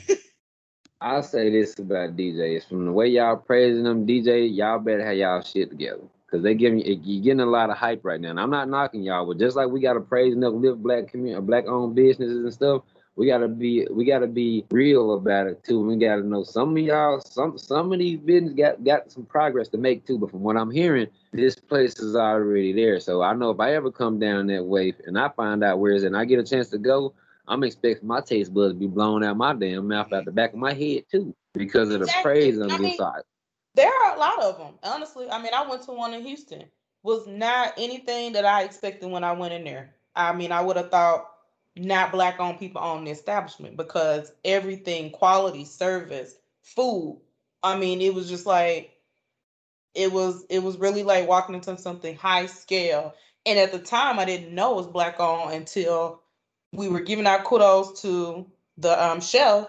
I'll 1.01 1.23
say 1.23 1.49
this 1.49 1.77
about 1.79 2.15
DJs. 2.15 2.69
From 2.69 2.85
the 2.85 2.91
way 2.91 3.07
y'all 3.07 3.35
praising 3.35 3.83
them, 3.83 4.07
DJ, 4.07 4.55
y'all 4.55 4.79
better 4.79 5.05
have 5.05 5.17
y'all 5.17 5.41
shit 5.41 5.69
together. 5.69 6.03
Cause 6.31 6.41
they 6.41 6.55
giving 6.55 6.79
you 6.79 7.21
getting 7.21 7.41
a 7.41 7.45
lot 7.45 7.69
of 7.69 7.77
hype 7.77 8.03
right 8.03 8.19
now. 8.19 8.31
And 8.31 8.39
I'm 8.39 8.49
not 8.49 8.67
knocking 8.67 9.03
y'all, 9.03 9.27
but 9.27 9.37
just 9.37 9.55
like 9.55 9.67
we 9.67 9.79
gotta 9.79 9.99
praise 9.99 10.33
and 10.33 10.43
uplift 10.43 10.81
black 10.81 11.07
community 11.09 11.45
black 11.45 11.67
owned 11.67 11.93
businesses 11.93 12.43
and 12.43 12.51
stuff, 12.51 12.81
we 13.15 13.27
gotta 13.27 13.48
be 13.48 13.88
we 13.91 14.05
gotta 14.05 14.27
be 14.27 14.65
real 14.72 15.13
about 15.13 15.48
it 15.48 15.63
too. 15.63 15.79
We 15.82 15.98
gotta 15.98 16.24
know 16.24 16.43
some 16.43 16.75
of 16.75 16.84
y'all, 16.84 17.22
some 17.22 17.58
some 17.58 17.93
of 17.93 18.00
these 18.00 18.20
business 18.20 18.53
got 18.53 18.84
got 18.84 19.12
some 19.12 19.25
progress 19.25 19.67
to 19.70 19.77
make 19.77 20.05
too. 20.08 20.17
But 20.17 20.32
from 20.32 20.41
what 20.41 20.58
I'm 20.58 20.72
hearing, 20.72 21.08
this 21.32 21.55
place 21.55 22.00
is 22.00 22.15
already 22.15 22.74
there. 22.74 23.00
So 23.00 23.22
I 23.22 23.34
know 23.34 23.51
if 23.51 23.60
I 23.60 23.75
ever 23.75 23.91
come 23.91 24.20
down 24.20 24.48
that 24.48 24.65
way 24.65 24.93
and 25.05 25.20
I 25.20 25.29
find 25.29 25.63
out 25.63 25.79
where 25.79 25.93
is 25.93 26.03
it 26.03 26.08
and 26.08 26.17
I 26.17 26.25
get 26.25 26.39
a 26.39 26.43
chance 26.43 26.70
to 26.70 26.79
go, 26.79 27.13
I'm 27.48 27.63
expecting 27.63 28.08
my 28.08 28.22
taste 28.22 28.53
buds 28.53 28.74
to 28.74 28.79
be 28.79 28.88
blown 28.88 29.24
out 29.24 29.38
my 29.38 29.53
damn 29.53 29.88
mouth 29.88 30.12
out 30.12 30.25
the 30.25 30.32
back 30.32 30.53
of 30.53 30.60
my 30.60 30.74
head 30.74 31.03
too. 31.12 31.36
Because 31.53 31.91
of 31.91 32.00
the 32.00 32.05
exactly. 32.05 32.24
praise 32.24 32.60
on 32.60 32.82
this 32.82 32.98
side. 32.98 33.22
There 33.75 33.91
are 33.91 34.15
a 34.15 34.20
lot 34.20 34.41
of 34.41 34.58
them. 34.58 34.74
Honestly, 34.82 35.29
I 35.29 35.39
mean 35.39 35.53
I 35.53 35.67
went 35.67 35.84
to 35.84 35.91
one 35.91 36.15
in 36.15 36.24
Houston. 36.24 36.63
Was 37.03 37.27
not 37.27 37.74
anything 37.77 38.34
that 38.34 38.46
I 38.46 38.63
expected 38.63 39.12
when 39.12 39.24
I 39.24 39.34
went 39.34 39.53
in 39.53 39.65
there. 39.65 39.93
I 40.15 40.34
mean, 40.34 40.51
I 40.51 40.62
would 40.62 40.77
have 40.77 40.89
thought 40.89 41.32
not 41.75 42.11
black 42.11 42.39
owned 42.39 42.59
people 42.59 42.81
own 42.81 43.03
the 43.03 43.11
establishment 43.11 43.77
because 43.77 44.31
everything 44.45 45.09
quality 45.09 45.65
service 45.65 46.35
food 46.61 47.19
i 47.63 47.77
mean 47.77 47.99
it 48.01 48.13
was 48.13 48.29
just 48.29 48.45
like 48.45 48.93
it 49.93 50.11
was 50.11 50.45
it 50.49 50.59
was 50.59 50.77
really 50.77 51.03
like 51.03 51.27
walking 51.27 51.55
into 51.55 51.77
something 51.77 52.15
high 52.15 52.45
scale. 52.47 53.13
And 53.45 53.59
at 53.59 53.71
the 53.71 53.79
time 53.79 54.19
i 54.19 54.25
didn't 54.25 54.55
know 54.55 54.73
it 54.73 54.77
was 54.77 54.87
black 54.87 55.19
owned 55.19 55.53
until 55.53 56.21
we 56.71 56.87
were 56.87 57.01
giving 57.01 57.27
our 57.27 57.43
kudos 57.43 58.01
to 58.01 58.49
the 58.77 59.03
um, 59.03 59.21
chef 59.21 59.67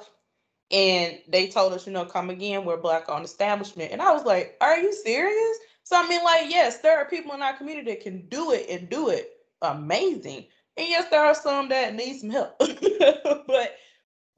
and 0.71 1.19
they 1.29 1.49
told 1.49 1.73
us 1.75 1.87
you 1.87 1.93
know 1.93 2.07
come 2.07 2.31
again 2.31 2.65
we're 2.65 2.77
black 2.77 3.09
owned 3.09 3.25
establishment. 3.25 3.93
And 3.93 4.01
i 4.01 4.13
was 4.13 4.25
like 4.25 4.57
are 4.61 4.79
you 4.79 4.93
serious? 4.93 5.59
So 5.83 5.97
i 5.97 6.09
mean 6.09 6.23
like 6.23 6.51
yes 6.51 6.79
there 6.79 6.97
are 6.99 7.05
people 7.07 7.35
in 7.35 7.43
our 7.43 7.57
community 7.57 7.91
that 7.91 8.01
can 8.01 8.27
do 8.29 8.53
it 8.53 8.67
and 8.71 8.89
do 8.89 9.09
it 9.09 9.31
amazing 9.63 10.47
and 10.77 10.89
yes, 10.89 11.09
there 11.11 11.25
are 11.25 11.35
some 11.35 11.69
that 11.69 11.95
need 11.95 12.19
some 12.19 12.31
help. 12.31 12.59
but 12.59 13.77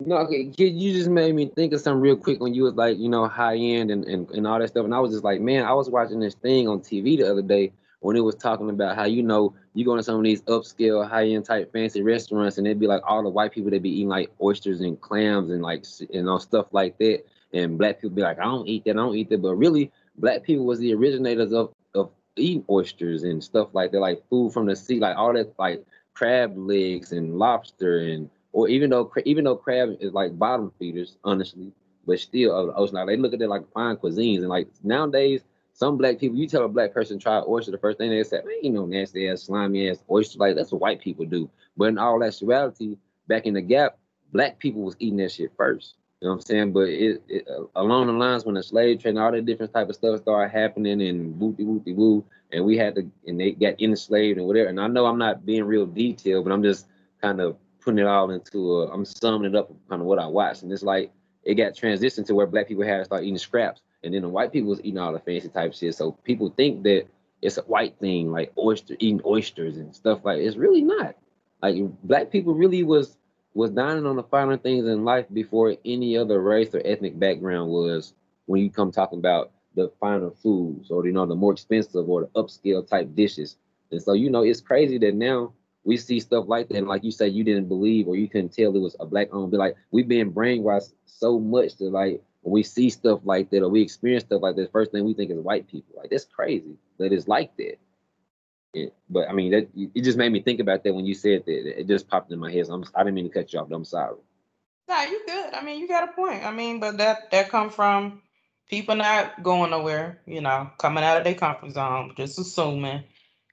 no, 0.01 0.17
okay, 0.19 0.51
you 0.59 0.93
just 0.93 1.09
made 1.09 1.35
me 1.35 1.47
think 1.47 1.73
of 1.73 1.81
something 1.81 2.01
real 2.01 2.17
quick 2.17 2.41
when 2.41 2.53
you 2.53 2.65
was 2.65 2.75
like, 2.75 2.99
you 2.99 3.09
know, 3.09 3.27
high 3.27 3.57
end 3.57 3.91
and, 3.91 4.05
and, 4.05 4.29
and 4.31 4.47
all 4.47 4.59
that 4.59 4.69
stuff. 4.69 4.85
And 4.85 4.95
I 4.95 5.01
was 5.01 5.13
just 5.13 5.25
like, 5.25 5.41
man, 5.41 5.65
I 5.65 5.73
was 5.73 5.89
watching 5.89 6.21
this 6.21 6.35
thing 6.35 6.69
on 6.69 6.81
TV 6.81 7.17
the 7.17 7.31
other 7.31 7.41
day 7.41 7.73
when 8.01 8.15
it 8.15 8.21
was 8.21 8.35
talking 8.35 8.69
about 8.69 8.95
how, 8.95 9.05
you 9.05 9.23
know, 9.23 9.55
you 9.73 9.87
go 9.87 9.97
to 9.97 10.03
some 10.03 10.17
of 10.17 10.23
these 10.23 10.43
upscale, 10.43 11.09
high 11.09 11.29
end 11.29 11.47
type 11.47 11.73
fancy 11.73 12.03
restaurants 12.03 12.59
and 12.59 12.67
it'd 12.67 12.79
be 12.79 12.87
like 12.87 13.01
all 13.07 13.23
the 13.23 13.31
white 13.31 13.53
people 13.53 13.71
that 13.71 13.83
be 13.83 13.91
eating 13.91 14.09
like 14.09 14.31
oysters 14.43 14.81
and 14.83 15.01
clams 15.01 15.51
and 15.51 15.63
like, 15.63 15.85
you 16.11 16.23
know, 16.23 16.37
stuff 16.37 16.67
like 16.73 16.99
that. 16.99 17.25
And 17.55 17.79
black 17.79 17.97
people 17.97 18.15
be 18.15 18.23
like, 18.23 18.39
I 18.39 18.45
don't 18.45 18.69
eat 18.69 18.85
that, 18.85 18.93
I 18.93 18.95
don't 18.95 19.17
eat 19.17 19.31
that. 19.31 19.41
But 19.41 19.55
really, 19.55 19.91
black 20.19 20.43
people 20.43 20.67
was 20.67 20.79
the 20.79 20.93
originators 20.93 21.55
of, 21.55 21.73
of 21.95 22.11
eating 22.37 22.65
oysters 22.69 23.23
and 23.23 23.43
stuff 23.43 23.69
like 23.73 23.93
that, 23.93 24.01
like 24.01 24.23
food 24.29 24.53
from 24.53 24.67
the 24.67 24.77
sea, 24.77 25.01
like 25.01 25.17
all 25.17 25.33
that, 25.33 25.59
like 25.59 25.83
crab 26.17 26.57
legs 26.57 27.13
and 27.13 27.39
lobster 27.39 27.99
and 27.99 28.31
or 28.53 28.69
even 28.69 28.89
though 28.89 29.13
even 29.27 29.45
though 29.45 29.57
crab 29.57 29.97
is 30.01 30.13
like 30.13 30.39
bottom 30.39 30.73
feeders, 30.79 31.19
honestly, 31.23 31.73
but 32.07 32.19
still 32.19 32.57
of 32.59 32.69
the 32.69 32.75
ocean. 32.75 32.95
Like 32.95 33.07
they 33.09 33.17
look 33.19 33.35
at 33.35 33.43
it 33.43 33.49
like 33.49 33.71
fine 33.73 33.97
cuisines 33.97 34.39
and 34.39 34.49
like 34.49 34.69
nowadays. 34.83 35.43
Some 35.75 35.99
black 35.99 36.19
people, 36.19 36.39
you 36.39 36.49
tell 36.49 36.65
a 36.65 36.69
black 36.69 36.95
person 36.95 37.19
try 37.19 37.43
oyster, 37.47 37.71
the 37.71 37.77
first 37.77 37.99
thing 37.99 38.09
they 38.09 38.23
say, 38.23 38.39
man, 38.39 38.57
you 38.63 38.71
know, 38.71 38.87
nasty 38.87 39.29
ass, 39.29 39.43
slimy 39.43 39.91
ass 39.91 40.03
oyster. 40.11 40.39
Like 40.39 40.57
that's 40.57 40.73
what 40.73 40.81
white 40.81 41.03
people 41.03 41.27
do. 41.27 41.51
But 41.77 41.89
in 41.89 41.99
all 41.99 42.25
actuality, 42.25 42.97
back 43.29 43.45
in 43.45 43.53
the 43.53 43.61
gap, 43.61 43.99
black 44.33 44.59
people 44.59 44.81
was 44.81 44.97
eating 44.99 45.19
that 45.19 45.33
shit 45.33 45.53
first. 45.55 45.97
You 46.27 46.31
know 46.31 46.39
what 46.39 46.43
I'm 46.43 46.47
saying? 46.47 46.73
But 46.73 46.89
it, 46.89 47.23
it 47.29 47.47
uh, 47.49 47.67
along 47.77 48.09
the 48.09 48.13
lines 48.13 48.45
when 48.45 48.57
the 48.57 48.63
slave 48.65 49.01
trade 49.01 49.11
and 49.11 49.19
all 49.21 49.31
that 49.31 49.47
different 49.47 49.73
type 49.73 49.89
of 49.89 49.95
stuff 49.95 50.23
started 50.23 50.51
happening 50.51 51.01
and 51.01 51.39
wooty 51.39 51.63
wooty 51.63 51.93
woo, 51.93 52.25
and 52.51 52.65
we 52.65 52.77
had 52.77 52.97
to 52.97 53.09
and 53.29 53.39
they 53.39 53.53
got 53.53 53.81
enslaved 53.81 54.37
and 54.37 54.45
whatever. 54.49 54.69
And 54.69 54.81
I 54.81 54.89
know 54.89 55.07
I'm 55.07 55.19
not 55.19 55.47
being 55.47 55.63
real 55.63 55.87
detailed, 55.87 56.45
but 56.45 56.53
I'm 56.53 56.65
just 56.65 56.89
kind 57.23 57.41
of 57.41 57.57
putting 57.81 58.01
it 58.01 58.09
all 58.09 58.33
into 58.33 58.73
a, 58.73 58.93
I'm 58.93 59.05
summing 59.05 59.53
it 59.53 59.55
up 59.55 59.71
kind 59.89 60.03
of 60.03 60.09
what 60.09 60.19
I 60.19 60.27
watched. 60.27 60.65
And 60.65 60.73
it's 60.73 60.83
like 60.83 61.13
it 61.45 61.55
got 61.55 61.75
transitioned 61.75 62.27
to 62.27 62.35
where 62.35 62.49
black 62.49 62.67
people 62.67 62.83
had 62.83 62.99
to 62.99 63.05
start 63.05 63.23
eating 63.23 63.39
scraps. 63.39 63.83
And 64.03 64.13
then 64.13 64.23
the 64.23 64.29
white 64.29 64.53
people 64.53 64.71
was 64.71 64.81
eating 64.81 64.99
all 64.99 65.13
the 65.13 65.21
fancy 65.21 65.49
type 65.49 65.75
shit. 65.75 65.95
So 65.95 66.11
people 66.25 66.53
think 66.57 66.83
that 66.83 67.07
it's 67.41 67.57
a 67.57 67.63
white 67.63 68.01
thing, 68.01 68.33
like 68.33 68.53
oyster 68.59 68.97
eating 68.99 69.23
oysters 69.25 69.77
and 69.77 69.95
stuff 69.95 70.25
like 70.25 70.41
it's 70.41 70.57
really 70.57 70.83
not. 70.83 71.15
Like 71.63 71.77
black 72.03 72.33
people 72.33 72.55
really 72.55 72.83
was 72.83 73.17
was 73.57 73.71
dining 73.71 74.05
on 74.05 74.17
the 74.17 74.23
finer 74.23 74.59
things 74.59 74.87
in 74.87 75.03
life 75.03 75.25
before 75.33 75.75
any 75.87 76.15
other 76.15 76.43
race 76.43 76.75
or 76.75 76.83
ethnic 76.85 77.19
background 77.19 77.71
was 77.71 78.13
when 78.45 78.61
you 78.61 78.71
come 78.71 78.93
talking 78.93 79.19
about 79.19 79.51
the 79.75 79.91
finer 79.99 80.31
foods 80.31 80.91
or 80.91 81.07
you 81.07 81.13
know 81.13 81.25
the 81.25 81.35
more 81.35 81.53
expensive 81.53 82.07
or 82.07 82.21
the 82.21 82.27
upscale 82.41 82.87
type 82.87 83.15
dishes. 83.15 83.57
And 83.91 84.03
so 84.03 84.13
you 84.13 84.29
know 84.29 84.43
it's 84.43 84.61
crazy 84.61 84.99
that 84.99 85.15
now 85.15 85.55
we 85.85 85.97
see 85.97 86.21
stuff 86.21 86.45
like 86.49 86.69
that. 86.69 86.77
And 86.77 86.87
like 86.87 87.03
you 87.03 87.11
said, 87.11 87.33
you 87.33 87.45
didn't 87.45 87.69
believe 87.69 88.09
or 88.09 88.15
you 88.15 88.29
couldn't 88.29 88.53
tell 88.53 88.77
it 88.77 88.79
was 88.79 88.95
a 89.01 89.07
black 89.07 89.29
owned. 89.33 89.53
But 89.53 89.61
like 89.61 89.77
we've 89.91 90.09
been 90.09 90.35
brainwashed 90.35 90.93
so 91.07 91.41
much 91.41 91.77
that 91.77 91.91
like 91.91 92.21
when 92.43 92.53
we 92.53 92.63
see 92.63 92.91
stuff 92.91 93.21
like 93.25 93.49
that 93.51 93.63
or 93.63 93.71
we 93.71 93.81
experience 93.81 94.25
stuff 94.25 94.43
like 94.43 94.57
this, 94.57 94.69
first 94.71 94.93
thing 94.93 95.07
we 95.07 95.15
think 95.15 95.31
is 95.31 95.39
white 95.39 95.67
people. 95.67 95.95
Like 95.97 96.11
that's 96.11 96.27
crazy 96.27 96.77
that 96.99 97.11
it's 97.11 97.27
like 97.27 97.57
that. 97.57 97.79
It, 98.77 98.95
but 99.09 99.29
I 99.29 99.33
mean, 99.33 99.53
that 99.53 99.69
it 99.75 100.03
just 100.03 100.19
made 100.19 100.31
me 100.31 100.43
think 100.43 100.61
about 100.61 100.85
that 100.85 100.95
when 100.95 101.07
you 101.07 101.15
said 101.15 101.45
that. 101.47 101.81
It 101.81 101.89
just 101.89 102.09
popped 102.09 102.31
in 102.31 102.39
my 102.39 102.53
head. 102.53 102.67
So 102.67 102.75
I'm, 102.75 102.85
I 102.95 103.01
didn't 103.01 103.15
mean 103.15 103.25
to 103.25 103.31
cut 103.31 103.53
you 103.53 103.59
off. 103.59 103.71
I'm 103.71 103.85
sorry. 103.85 104.17
No, 104.89 105.03
you 105.03 105.23
good. 105.27 105.55
I 105.55 105.65
mean, 105.65 105.81
you 105.81 105.89
got 105.89 106.09
a 106.09 106.13
point. 106.13 106.45
I 106.45 106.53
mean, 106.53 106.79
but 106.79 106.99
that 106.99 107.31
that 107.31 107.49
come 107.49 107.71
from 107.71 108.21
people 108.69 108.95
not 108.95 109.43
going 109.43 109.71
nowhere. 109.71 110.21
You 110.27 110.43
know, 110.43 110.71
coming 110.79 111.03
out 111.03 111.17
of 111.17 111.25
their 111.25 111.35
comfort 111.35 111.73
zone, 111.73 112.13
just 112.17 112.39
assuming, 112.39 113.03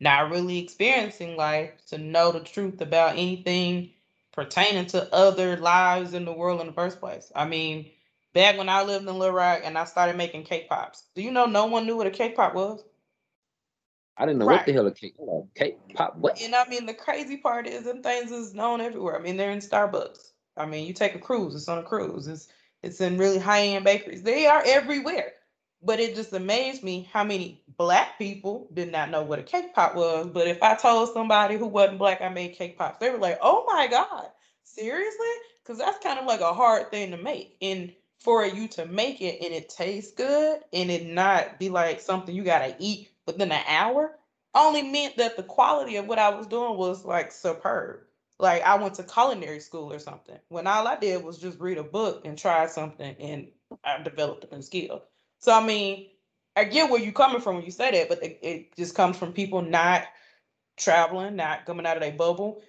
not 0.01 0.29
really 0.29 0.59
experiencing 0.59 1.37
life 1.37 1.71
to 1.87 1.97
know 1.97 2.33
the 2.33 2.41
truth 2.41 2.81
about 2.81 3.13
anything 3.13 3.91
pertaining 4.33 4.87
to 4.87 5.13
other 5.13 5.55
lives 5.57 6.13
in 6.13 6.25
the 6.25 6.33
world 6.33 6.59
in 6.59 6.67
the 6.67 6.73
first 6.73 6.99
place. 6.99 7.31
I 7.33 7.45
mean, 7.45 7.91
back 8.33 8.57
when 8.57 8.67
I 8.67 8.83
lived 8.83 9.07
in 9.07 9.17
Little 9.17 9.35
Rock 9.35 9.61
and 9.63 9.77
I 9.77 9.85
started 9.85 10.17
making 10.17 10.43
cake 10.43 10.67
pops, 10.67 11.03
do 11.15 11.21
you 11.21 11.31
know 11.31 11.45
no 11.45 11.67
one 11.67 11.85
knew 11.85 11.95
what 11.95 12.07
a 12.07 12.11
cake 12.11 12.35
pop 12.35 12.53
was? 12.53 12.83
I 14.17 14.25
didn't 14.25 14.39
know 14.39 14.45
right. 14.45 14.57
what 14.57 14.65
the 14.65 14.73
hell 14.73 14.87
a 14.87 14.91
cake, 14.91 15.15
cake 15.55 15.77
pop. 15.95 16.17
What? 16.17 16.41
And 16.41 16.53
I 16.53 16.67
mean, 16.67 16.85
the 16.85 16.93
crazy 16.93 17.37
part 17.37 17.65
is, 17.67 17.85
them 17.85 18.03
things 18.03 18.31
is 18.31 18.53
known 18.53 18.79
everywhere. 18.79 19.17
I 19.17 19.21
mean, 19.21 19.37
they're 19.37 19.51
in 19.51 19.59
Starbucks. 19.59 20.31
I 20.55 20.65
mean, 20.65 20.85
you 20.85 20.93
take 20.93 21.15
a 21.15 21.19
cruise, 21.19 21.55
it's 21.55 21.67
on 21.67 21.79
a 21.79 21.83
cruise. 21.83 22.27
It's 22.27 22.47
it's 22.83 23.01
in 23.01 23.17
really 23.17 23.39
high 23.39 23.61
end 23.61 23.85
bakeries. 23.85 24.23
They 24.23 24.45
are 24.45 24.61
everywhere. 24.65 25.31
But 25.81 25.99
it 25.99 26.15
just 26.15 26.31
amazed 26.31 26.83
me 26.83 27.09
how 27.11 27.23
many 27.23 27.61
black 27.77 28.17
people 28.17 28.69
did 28.73 28.91
not 28.91 29.09
know 29.09 29.23
what 29.23 29.39
a 29.39 29.43
cake 29.43 29.73
pop 29.73 29.95
was. 29.95 30.27
But 30.27 30.47
if 30.47 30.61
I 30.61 30.75
told 30.75 31.13
somebody 31.13 31.57
who 31.57 31.65
wasn't 31.67 31.99
black 31.99 32.21
I 32.21 32.29
made 32.29 32.55
cake 32.55 32.77
pops, 32.77 32.99
they 32.99 33.09
were 33.09 33.17
like, 33.17 33.39
"Oh 33.41 33.65
my 33.65 33.87
god, 33.87 34.29
seriously?" 34.63 35.33
Because 35.61 35.79
that's 35.79 36.03
kind 36.03 36.19
of 36.19 36.25
like 36.25 36.41
a 36.41 36.53
hard 36.53 36.91
thing 36.91 37.11
to 37.11 37.17
make. 37.17 37.57
And 37.61 37.93
for 38.19 38.45
you 38.45 38.67
to 38.69 38.85
make 38.85 39.21
it 39.21 39.43
and 39.43 39.53
it 39.53 39.67
tastes 39.69 40.13
good 40.13 40.61
and 40.71 40.89
it 40.89 41.05
not 41.05 41.59
be 41.59 41.69
like 41.69 41.99
something 41.99 42.33
you 42.33 42.43
gotta 42.43 42.73
eat 42.79 43.09
within 43.25 43.51
an 43.51 43.63
hour 43.67 44.17
only 44.55 44.83
meant 44.83 45.17
that 45.17 45.35
the 45.35 45.43
quality 45.43 45.95
of 45.95 46.07
what 46.07 46.19
I 46.19 46.29
was 46.29 46.47
doing 46.47 46.77
was 46.77 47.05
like 47.05 47.31
superb. 47.31 48.01
Like 48.39 48.63
I 48.63 48.75
went 48.75 48.95
to 48.95 49.03
culinary 49.03 49.59
school 49.59 49.91
or 49.91 49.99
something. 49.99 50.37
When 50.49 50.67
all 50.67 50.87
I 50.87 50.95
did 50.95 51.23
was 51.23 51.37
just 51.37 51.59
read 51.59 51.77
a 51.77 51.83
book 51.83 52.23
and 52.25 52.37
try 52.37 52.67
something 52.67 53.15
and 53.19 53.47
I 53.83 54.01
developed 54.01 54.45
a 54.51 54.61
skill. 54.61 55.03
So 55.39 55.53
I 55.53 55.65
mean, 55.65 56.07
I 56.55 56.65
get 56.65 56.89
where 56.89 57.01
you're 57.01 57.13
coming 57.13 57.41
from 57.41 57.55
when 57.55 57.65
you 57.65 57.71
say 57.71 57.91
that, 57.91 58.09
but 58.09 58.23
it, 58.23 58.39
it 58.41 58.75
just 58.75 58.95
comes 58.95 59.17
from 59.17 59.33
people 59.33 59.61
not 59.61 60.03
traveling, 60.77 61.35
not 61.35 61.65
coming 61.65 61.85
out 61.85 61.97
of 61.97 62.03
their 62.03 62.11
bubble. 62.11 62.61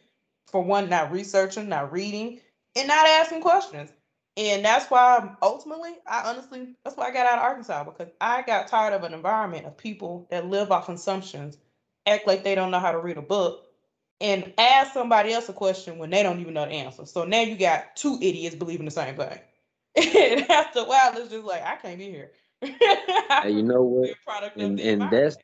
For 0.46 0.62
one, 0.62 0.88
not 0.88 1.10
researching, 1.10 1.68
not 1.68 1.92
reading, 1.92 2.40
and 2.76 2.86
not 2.88 3.06
asking 3.06 3.40
questions. 3.40 3.90
And 4.36 4.64
that's 4.64 4.90
why 4.90 5.36
ultimately, 5.42 5.92
I 6.06 6.28
honestly, 6.30 6.74
that's 6.84 6.96
why 6.96 7.06
I 7.06 7.12
got 7.12 7.26
out 7.26 7.38
of 7.38 7.44
Arkansas 7.44 7.84
because 7.84 8.08
I 8.20 8.42
got 8.42 8.66
tired 8.66 8.92
of 8.92 9.04
an 9.04 9.14
environment 9.14 9.66
of 9.66 9.76
people 9.76 10.26
that 10.30 10.46
live 10.46 10.72
off 10.72 10.88
assumptions, 10.88 11.56
act 12.06 12.26
like 12.26 12.42
they 12.42 12.56
don't 12.56 12.72
know 12.72 12.80
how 12.80 12.90
to 12.92 12.98
read 12.98 13.16
a 13.16 13.22
book, 13.22 13.68
and 14.20 14.52
ask 14.58 14.92
somebody 14.92 15.32
else 15.32 15.48
a 15.48 15.52
question 15.52 15.98
when 15.98 16.10
they 16.10 16.22
don't 16.22 16.40
even 16.40 16.54
know 16.54 16.64
the 16.64 16.72
answer. 16.72 17.06
So 17.06 17.24
now 17.24 17.42
you 17.42 17.56
got 17.56 17.94
two 17.94 18.18
idiots 18.20 18.56
believing 18.56 18.86
the 18.86 18.90
same 18.90 19.16
thing. 19.16 19.38
and 19.96 20.50
after 20.50 20.80
a 20.80 20.84
while, 20.84 21.16
it's 21.16 21.30
just 21.30 21.44
like 21.44 21.62
I 21.62 21.76
can't 21.76 21.98
be 21.98 22.10
here. 22.10 22.32
Hey, 23.42 23.50
you 23.50 23.62
know 23.62 23.82
what? 23.82 24.10
And 24.56 24.80
and 24.80 25.02
that's 25.02 25.36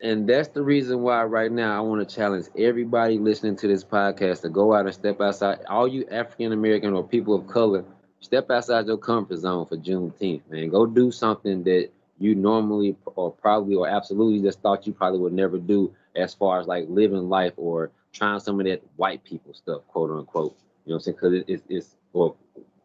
and 0.00 0.28
that's 0.28 0.48
the 0.48 0.62
reason 0.62 1.00
why 1.00 1.22
right 1.24 1.50
now 1.50 1.76
I 1.76 1.80
want 1.80 2.06
to 2.06 2.14
challenge 2.14 2.46
everybody 2.58 3.18
listening 3.18 3.56
to 3.56 3.68
this 3.68 3.84
podcast 3.84 4.42
to 4.42 4.48
go 4.48 4.74
out 4.74 4.86
and 4.86 4.94
step 4.94 5.20
outside. 5.20 5.60
All 5.68 5.86
you 5.88 6.06
African 6.10 6.52
American 6.52 6.92
or 6.92 7.06
people 7.06 7.34
of 7.34 7.46
color, 7.46 7.84
step 8.20 8.50
outside 8.50 8.86
your 8.86 8.98
comfort 8.98 9.38
zone 9.38 9.66
for 9.66 9.76
Juneteenth, 9.76 10.42
man. 10.50 10.68
Go 10.70 10.86
do 10.86 11.10
something 11.10 11.62
that 11.64 11.90
you 12.18 12.34
normally 12.34 12.96
or 13.16 13.32
probably 13.32 13.74
or 13.74 13.88
absolutely 13.88 14.40
just 14.40 14.60
thought 14.60 14.86
you 14.86 14.92
probably 14.92 15.20
would 15.20 15.32
never 15.32 15.58
do 15.58 15.94
as 16.16 16.34
far 16.34 16.60
as 16.60 16.66
like 16.66 16.86
living 16.88 17.28
life 17.28 17.52
or 17.56 17.90
trying 18.12 18.40
some 18.40 18.60
of 18.60 18.66
that 18.66 18.82
white 18.96 19.22
people 19.24 19.54
stuff, 19.54 19.82
quote 19.88 20.10
unquote. 20.10 20.56
You 20.84 20.90
know 20.90 20.96
what 20.96 20.96
I'm 20.96 21.00
saying? 21.00 21.16
Because 21.16 21.32
it, 21.34 21.44
it's, 21.48 21.62
it's 21.68 21.96
or 22.12 22.34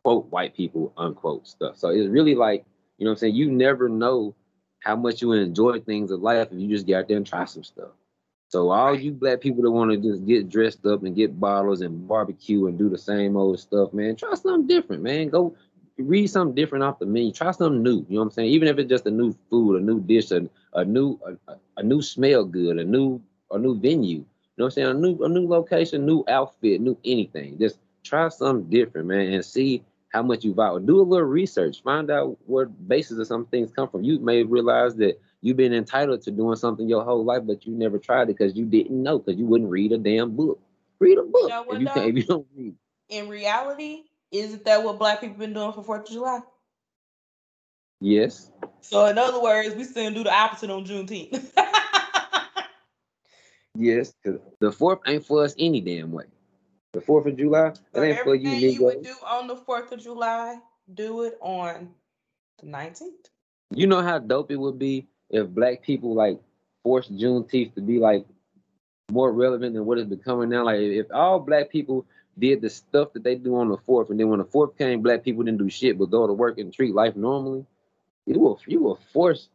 quote 0.04 0.26
white 0.32 0.56
people 0.56 0.94
unquote 0.98 1.48
stuff. 1.48 1.78
So 1.78 1.90
it's 1.90 2.08
really 2.08 2.36
like, 2.36 2.66
you 2.98 3.06
know 3.06 3.12
what 3.12 3.16
I'm 3.16 3.20
saying? 3.20 3.36
You 3.36 3.52
never 3.52 3.90
know 3.90 4.36
how 4.80 4.96
much 4.96 5.22
you 5.22 5.32
enjoy 5.34 5.80
things 5.80 6.12
of 6.12 6.22
life 6.22 6.50
if 6.52 6.60
you 6.60 6.68
just 6.68 6.86
get 6.86 7.00
out 7.00 7.08
there 7.08 7.18
and 7.18 7.28
try 7.28 7.46
some 7.46 7.64
stuff. 7.64 7.90
So 8.50 8.72
all 8.72 8.96
you 8.96 9.12
black 9.12 9.42
people 9.42 9.62
that 9.64 9.72
want 9.72 9.92
to 9.92 9.98
just 9.98 10.26
get 10.26 10.50
dressed 10.50 10.86
up 10.86 11.04
and 11.04 11.16
get 11.16 11.40
bottles 11.40 11.82
and 11.82 12.08
barbecue 12.08 12.66
and 12.66 12.80
do 12.80 12.90
the 12.90 12.98
same 12.98 13.38
old 13.38 13.60
stuff, 13.60 13.94
man, 13.94 14.16
try 14.16 14.34
something 14.34 14.68
different, 14.68 15.04
man. 15.04 15.30
Go 15.30 15.56
read 16.00 16.28
something 16.28 16.56
different 16.56 16.84
off 16.84 16.98
the 17.00 17.06
menu. 17.06 17.32
Try 17.32 17.52
something 17.52 17.84
new. 17.84 18.06
You 18.10 18.16
know 18.16 18.20
what 18.22 18.26
I'm 18.26 18.32
saying? 18.32 18.50
Even 18.50 18.68
if 18.68 18.80
it's 18.80 18.90
just 18.90 19.06
a 19.06 19.12
new 19.12 19.36
food, 19.50 19.80
a 19.80 19.86
new 19.86 20.00
dish, 20.00 20.32
a, 20.32 20.50
a 20.74 20.84
new 20.84 21.20
a, 21.48 21.56
a 21.78 21.84
new 21.84 22.02
smell 22.02 22.44
good, 22.44 22.80
a 22.80 22.84
new 22.84 23.22
a 23.52 23.60
new 23.60 23.80
venue. 23.80 24.18
You 24.18 24.26
know 24.58 24.66
what 24.66 24.66
I'm 24.66 24.72
saying? 24.72 24.88
A 24.88 24.94
new 24.96 25.24
a 25.24 25.30
new 25.30 25.48
location, 25.48 26.06
new 26.06 26.24
outfit, 26.28 26.82
new 26.82 26.98
anything. 27.06 27.60
Just 27.60 27.78
try 28.04 28.30
something 28.30 28.70
different, 28.70 29.08
man, 29.08 29.32
and 29.34 29.46
see 29.46 29.84
how 30.10 30.24
much 30.24 30.44
you 30.44 30.54
value. 30.54 30.86
Do 30.86 31.00
a 31.00 31.04
little 31.04 31.26
research. 31.26 31.84
Find 31.84 32.10
out 32.10 32.38
where 32.46 32.66
basis 32.66 33.20
of 33.20 33.28
some 33.28 33.46
things 33.46 33.72
come 33.72 33.90
from. 33.90 34.04
You 34.04 34.20
may 34.20 34.44
realize 34.44 34.96
that 34.96 35.20
you've 35.42 35.58
been 35.58 35.74
entitled 35.74 36.22
to 36.24 36.32
doing 36.32 36.56
something 36.56 36.90
your 36.90 37.04
whole 37.04 37.24
life, 37.24 37.44
but 37.46 37.66
you 37.66 37.74
never 37.74 38.00
tried 38.00 38.24
it 38.24 38.38
because 38.38 38.56
you 38.56 38.66
didn't 38.66 39.02
know 39.02 39.20
because 39.20 39.40
you 39.40 39.46
wouldn't 39.46 39.70
read 39.70 39.92
a 39.92 39.98
damn 39.98 40.36
book. 40.36 40.60
Read 41.00 41.18
a 41.18 41.24
book. 41.24 41.50
You 41.50 41.50
know 41.50 41.66
if 41.72 41.82
you, 41.82 41.88
can, 41.88 42.10
if 42.10 42.16
you 42.16 42.24
don't 42.24 42.48
read. 42.56 42.76
In 43.10 43.30
reality, 43.30 44.04
isn't 44.32 44.66
that 44.66 44.84
what 44.84 45.00
black 45.00 45.22
people 45.22 45.38
been 45.38 45.54
doing 45.54 45.74
for 45.74 45.84
Fourth 45.84 46.02
of 46.02 46.10
July? 46.10 46.40
Yes. 48.02 48.52
So 48.82 49.06
in 49.06 49.18
other 49.18 49.42
words, 49.42 49.76
we 49.76 49.84
still 49.84 50.12
do 50.12 50.24
the 50.24 50.34
opposite 50.34 50.70
on 50.70 50.86
Juneteenth. 50.86 51.52
yes, 53.76 54.14
because 54.24 54.40
the 54.60 54.72
fourth 54.72 55.00
ain't 55.06 55.26
for 55.26 55.44
us 55.44 55.54
any 55.60 55.82
damn 55.82 56.12
way. 56.12 56.26
The 56.94 57.02
Fourth 57.02 57.28
of 57.28 57.38
July, 57.38 57.74
so 57.94 58.04
ain't 58.04 58.20
for 58.22 58.34
you. 58.34 58.50
you 58.50 58.84
would 58.84 59.04
do 59.04 59.14
on 59.24 59.48
the 59.48 59.56
Fourth 59.56 59.92
of 59.92 60.02
July, 60.02 60.58
do 60.92 61.24
it 61.24 61.38
on 61.40 61.90
the 62.60 62.66
nineteenth. 62.66 63.30
You 63.70 63.86
know 63.86 64.02
how 64.02 64.18
dope 64.18 64.50
it 64.50 64.56
would 64.56 64.80
be 64.80 65.08
if 65.30 65.48
black 65.48 65.84
people 65.84 66.16
like 66.16 66.40
forced 66.82 67.16
Juneteenth 67.16 67.76
to 67.76 67.82
be 67.82 68.00
like 68.00 68.26
more 69.12 69.32
relevant 69.32 69.76
than 69.76 69.86
what 69.86 70.00
it's 70.00 70.10
becoming 70.10 70.50
now. 70.50 70.66
Like 70.66 70.80
if 70.80 71.06
all 71.14 71.40
black 71.40 71.70
people 71.70 72.08
did 72.40 72.62
the 72.62 72.72
stuff 72.72 73.14
that 73.14 73.24
they 73.24 73.36
do 73.36 73.58
on 73.58 73.70
the 73.70 73.78
fourth, 73.78 74.10
and 74.10 74.20
then 74.20 74.30
when 74.30 74.40
the 74.40 74.46
fourth 74.46 74.76
came, 74.76 75.04
black 75.04 75.24
people 75.24 75.44
didn't 75.44 75.60
do 75.60 75.70
shit 75.70 76.00
but 76.00 76.10
go 76.10 76.26
to 76.26 76.34
work 76.34 76.58
and 76.58 76.74
treat 76.74 76.96
life 76.96 77.16
normally. 77.16 77.68
You 78.26 78.40
will 78.40 78.60
you 78.66 78.82
will 78.82 79.00
force 79.14 79.50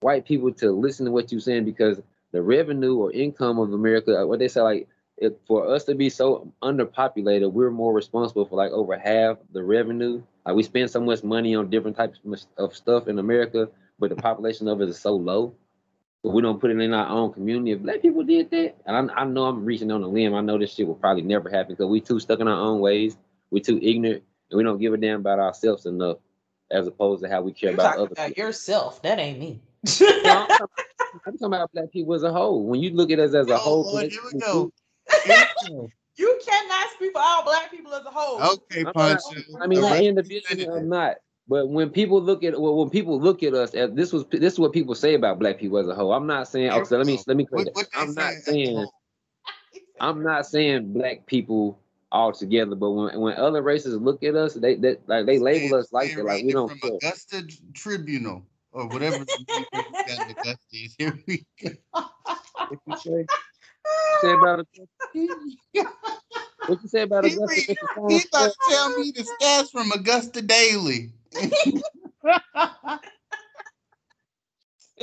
white 0.00 0.24
people 0.24 0.52
to 0.54 0.70
listen 0.70 1.04
to 1.04 1.12
what 1.12 1.30
you're 1.30 1.42
saying 1.42 1.66
because 1.66 2.00
the 2.32 2.40
revenue 2.40 2.96
or 2.96 3.12
income 3.12 3.58
of 3.58 3.72
America, 3.72 4.26
what 4.26 4.38
they 4.38 4.48
say, 4.48 4.60
like 4.62 4.88
if 5.20 5.32
for 5.46 5.68
us 5.68 5.84
to 5.84 5.94
be 5.94 6.10
so 6.10 6.52
underpopulated, 6.62 7.52
we're 7.52 7.70
more 7.70 7.92
responsible 7.92 8.46
for 8.46 8.56
like 8.56 8.70
over 8.70 8.96
half 8.96 9.38
the 9.52 9.62
revenue. 9.62 10.22
Like 10.46 10.54
we 10.54 10.62
spend 10.62 10.90
so 10.90 11.00
much 11.00 11.24
money 11.24 11.54
on 11.54 11.70
different 11.70 11.96
types 11.96 12.20
of 12.56 12.76
stuff 12.76 13.08
in 13.08 13.18
America, 13.18 13.68
but 13.98 14.10
the 14.10 14.16
population 14.16 14.68
of 14.68 14.80
it 14.80 14.88
is 14.88 14.98
so 14.98 15.16
low. 15.16 15.54
But 16.22 16.30
we 16.30 16.42
don't 16.42 16.60
put 16.60 16.70
it 16.70 16.80
in 16.80 16.94
our 16.94 17.08
own 17.08 17.32
community. 17.32 17.72
If 17.72 17.80
black 17.80 18.02
people 18.02 18.24
did 18.24 18.50
that, 18.50 18.76
and 18.86 19.10
I, 19.10 19.20
I 19.20 19.24
know 19.24 19.46
I'm 19.46 19.64
reaching 19.64 19.92
on 19.92 20.02
a 20.02 20.08
limb, 20.08 20.34
I 20.34 20.40
know 20.40 20.58
this 20.58 20.74
shit 20.74 20.86
will 20.86 20.94
probably 20.94 21.22
never 21.22 21.48
happen 21.48 21.74
because 21.74 21.86
we 21.86 22.00
too 22.00 22.18
stuck 22.18 22.40
in 22.40 22.48
our 22.48 22.60
own 22.60 22.80
ways. 22.80 23.16
We're 23.50 23.62
too 23.62 23.78
ignorant, 23.80 24.24
and 24.50 24.58
we 24.58 24.64
don't 24.64 24.78
give 24.78 24.92
a 24.92 24.96
damn 24.96 25.20
about 25.20 25.38
ourselves 25.38 25.86
enough, 25.86 26.18
as 26.70 26.86
opposed 26.86 27.22
to 27.22 27.28
how 27.28 27.42
we 27.42 27.52
care 27.52 27.70
You're 27.70 27.80
about 27.80 27.98
other 27.98 28.12
about 28.12 28.28
people. 28.28 28.44
yourself. 28.44 29.00
That 29.02 29.18
ain't 29.18 29.38
me. 29.38 29.60
I'm, 30.24 30.48
talking 31.24 31.46
about 31.46 31.72
black 31.72 31.92
people 31.92 32.14
as 32.14 32.24
a 32.24 32.32
whole. 32.32 32.64
When 32.64 32.80
you 32.80 32.90
look 32.90 33.10
at 33.10 33.20
us 33.20 33.34
as 33.34 33.48
a 33.48 33.54
oh, 33.54 33.58
whole, 33.58 33.92
Lord, 33.92 34.10
here 34.10 34.20
we 34.32 34.40
go. 34.40 34.72
you 36.16 36.40
cannot 36.44 36.90
speak 36.94 37.12
for 37.12 37.20
all 37.20 37.44
black 37.44 37.70
people 37.70 37.94
as 37.94 38.04
a 38.04 38.10
whole. 38.10 38.42
Okay, 38.52 38.84
punch. 38.84 39.20
I 39.60 39.66
mean, 39.66 39.80
not 39.80 40.00
individually 40.02 40.66
or 40.66 40.80
not. 40.80 41.16
But 41.48 41.70
when 41.70 41.88
people 41.88 42.20
look 42.20 42.44
at 42.44 42.60
well, 42.60 42.76
when 42.76 42.90
people 42.90 43.18
look 43.18 43.42
at 43.42 43.54
us, 43.54 43.70
this 43.70 44.12
was 44.12 44.26
this 44.30 44.52
is 44.52 44.58
what 44.58 44.72
people 44.72 44.94
say 44.94 45.14
about 45.14 45.38
black 45.38 45.58
people 45.58 45.78
as 45.78 45.88
a 45.88 45.94
whole. 45.94 46.12
I'm 46.12 46.26
not 46.26 46.46
saying. 46.46 46.70
Okay, 46.70 46.96
let 46.96 47.06
me 47.06 47.18
let 47.26 47.36
me. 47.36 47.46
What, 47.50 47.68
what 47.72 47.88
I'm 47.94 48.14
not 48.14 48.34
saying. 48.34 48.86
I'm 50.00 50.22
not 50.22 50.46
saying 50.46 50.92
black 50.92 51.26
people 51.26 51.78
all 52.12 52.32
together, 52.32 52.74
but 52.74 52.90
when 52.90 53.18
when 53.18 53.34
other 53.36 53.62
races 53.62 53.96
look 53.96 54.22
at 54.22 54.34
us, 54.34 54.54
they 54.54 54.74
they 54.74 54.96
like 55.06 55.24
they 55.24 55.38
label 55.38 55.78
us 55.78 55.90
like 55.90 56.14
that, 56.14 56.24
like 56.24 56.44
we 56.44 56.52
don't. 56.52 56.68
From 56.68 56.90
Augusta 56.90 57.44
Tribunal 57.72 58.44
or 58.72 58.86
whatever 58.88 59.24
Augusta. 59.24 60.58
Here 60.98 61.18
we 61.26 61.46
go. 61.62 61.70
What 64.20 64.22
you 64.22 64.28
say? 64.28 64.32
about 64.32 64.60
Augusta? 64.60 64.96
What 66.66 66.82
you 66.82 66.88
say 66.88 67.02
about 67.02 67.24
Augusta? 67.24 67.54
He, 67.54 67.76
he 68.08 68.20
thought 68.20 68.50
to 68.50 68.56
tell 68.68 68.98
me 68.98 69.12
the 69.12 69.22
stats 69.40 69.70
from 69.70 69.90
Augusta 69.92 70.42
Daily. 70.42 71.10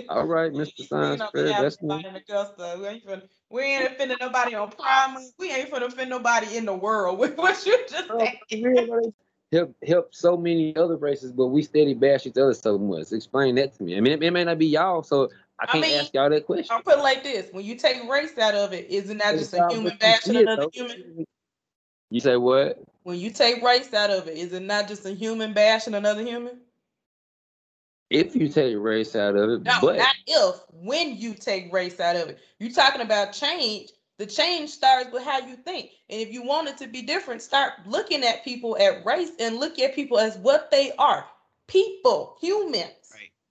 All 0.10 0.26
right, 0.26 0.52
Mr. 0.52 0.86
Science 0.88 1.24
Fair. 1.32 1.48
That's 1.48 1.82
me. 1.82 2.06
Augusta. 2.06 2.78
We 2.80 2.88
ain't, 2.88 3.06
finna, 3.06 3.22
we 3.50 3.62
ain't 3.64 3.94
offending 3.94 4.18
nobody 4.20 4.54
on 4.56 4.70
Prime. 4.72 5.18
We 5.40 5.52
ain't 5.52 5.72
finna 5.72 5.86
offend 5.86 6.10
nobody 6.10 6.58
in 6.58 6.66
the 6.66 6.76
world 6.76 7.18
with 7.24 7.38
what 7.38 7.66
you 7.66 7.78
just 7.90 8.10
oh, 8.10 8.20
said. 8.20 9.14
Help, 9.52 9.76
help 9.88 10.14
so 10.14 10.36
many 10.36 10.76
other 10.76 10.98
races, 10.98 11.32
but 11.32 11.48
we 11.48 11.62
steady 11.62 11.94
bash 11.94 12.26
each 12.26 12.38
other 12.38 12.54
so 12.54 12.78
much. 12.78 13.14
Explain 13.14 13.56
that 13.56 13.74
to 13.78 13.84
me. 13.84 13.96
I 13.96 14.02
mean, 14.02 14.14
it, 14.14 14.24
it 14.24 14.32
may 14.32 14.44
not 14.44 14.58
be 14.58 14.66
y'all, 14.66 15.04
so 15.04 15.30
I 15.60 15.66
can't 15.68 15.86
I 15.86 15.88
mean, 15.88 16.00
ask 16.00 16.14
y'all 16.14 16.30
that 16.30 16.46
question. 16.46 16.68
I'll 16.76 16.82
put 16.82 16.98
it 16.98 17.02
like 17.02 17.24
this: 17.24 17.48
When 17.52 17.64
you 17.64 17.76
take 17.76 18.08
race 18.10 18.38
out 18.38 18.56
of 18.56 18.74
it, 18.74 18.90
isn't 18.90 19.18
that 19.20 19.38
just 19.38 19.54
a 19.54 19.68
human 19.70 19.98
bashing 19.98 20.36
another 20.36 20.68
human? 20.74 21.26
You 22.10 22.20
say 22.20 22.36
what? 22.36 22.84
When 23.04 23.20
you 23.20 23.30
take 23.30 23.64
race 23.64 23.94
out 23.94 24.10
of 24.10 24.28
it, 24.28 24.38
is 24.38 24.54
it 24.54 24.64
not 24.64 24.88
just 24.88 25.06
a 25.06 25.12
human 25.12 25.54
bashing 25.54 25.94
another 25.94 26.24
human? 26.24 26.60
If 28.10 28.36
you 28.36 28.50
take 28.50 28.78
race 28.78 29.16
out 29.16 29.36
of 29.36 29.50
it, 29.50 29.64
no, 29.64 29.78
but 29.82 29.98
not 29.98 30.16
if. 30.28 30.56
When 30.72 31.16
you 31.16 31.34
take 31.34 31.74
race 31.74 32.00
out 32.00 32.16
of 32.16 32.30
it, 32.30 32.40
you're 32.60 32.72
talking 32.72 33.02
about 33.02 33.34
change. 33.34 33.92
The 34.18 34.26
change 34.26 34.70
starts 34.70 35.12
with 35.12 35.24
how 35.24 35.40
you 35.40 35.56
think, 35.56 35.92
and 36.10 36.22
if 36.22 36.32
you 36.32 36.44
want 36.44 36.70
it 36.70 36.78
to 36.78 36.88
be 36.88 37.02
different, 37.02 37.42
start 37.42 37.74
looking 37.86 38.24
at 38.24 38.44
people 38.44 38.78
at 38.78 39.06
race 39.06 39.32
and 39.40 39.58
look 39.58 39.80
at 39.80 39.96
people 39.96 40.20
as 40.20 40.38
what 40.38 40.72
they 40.72 40.94
are: 40.98 41.26
people, 41.68 42.38
humans. 42.40 43.05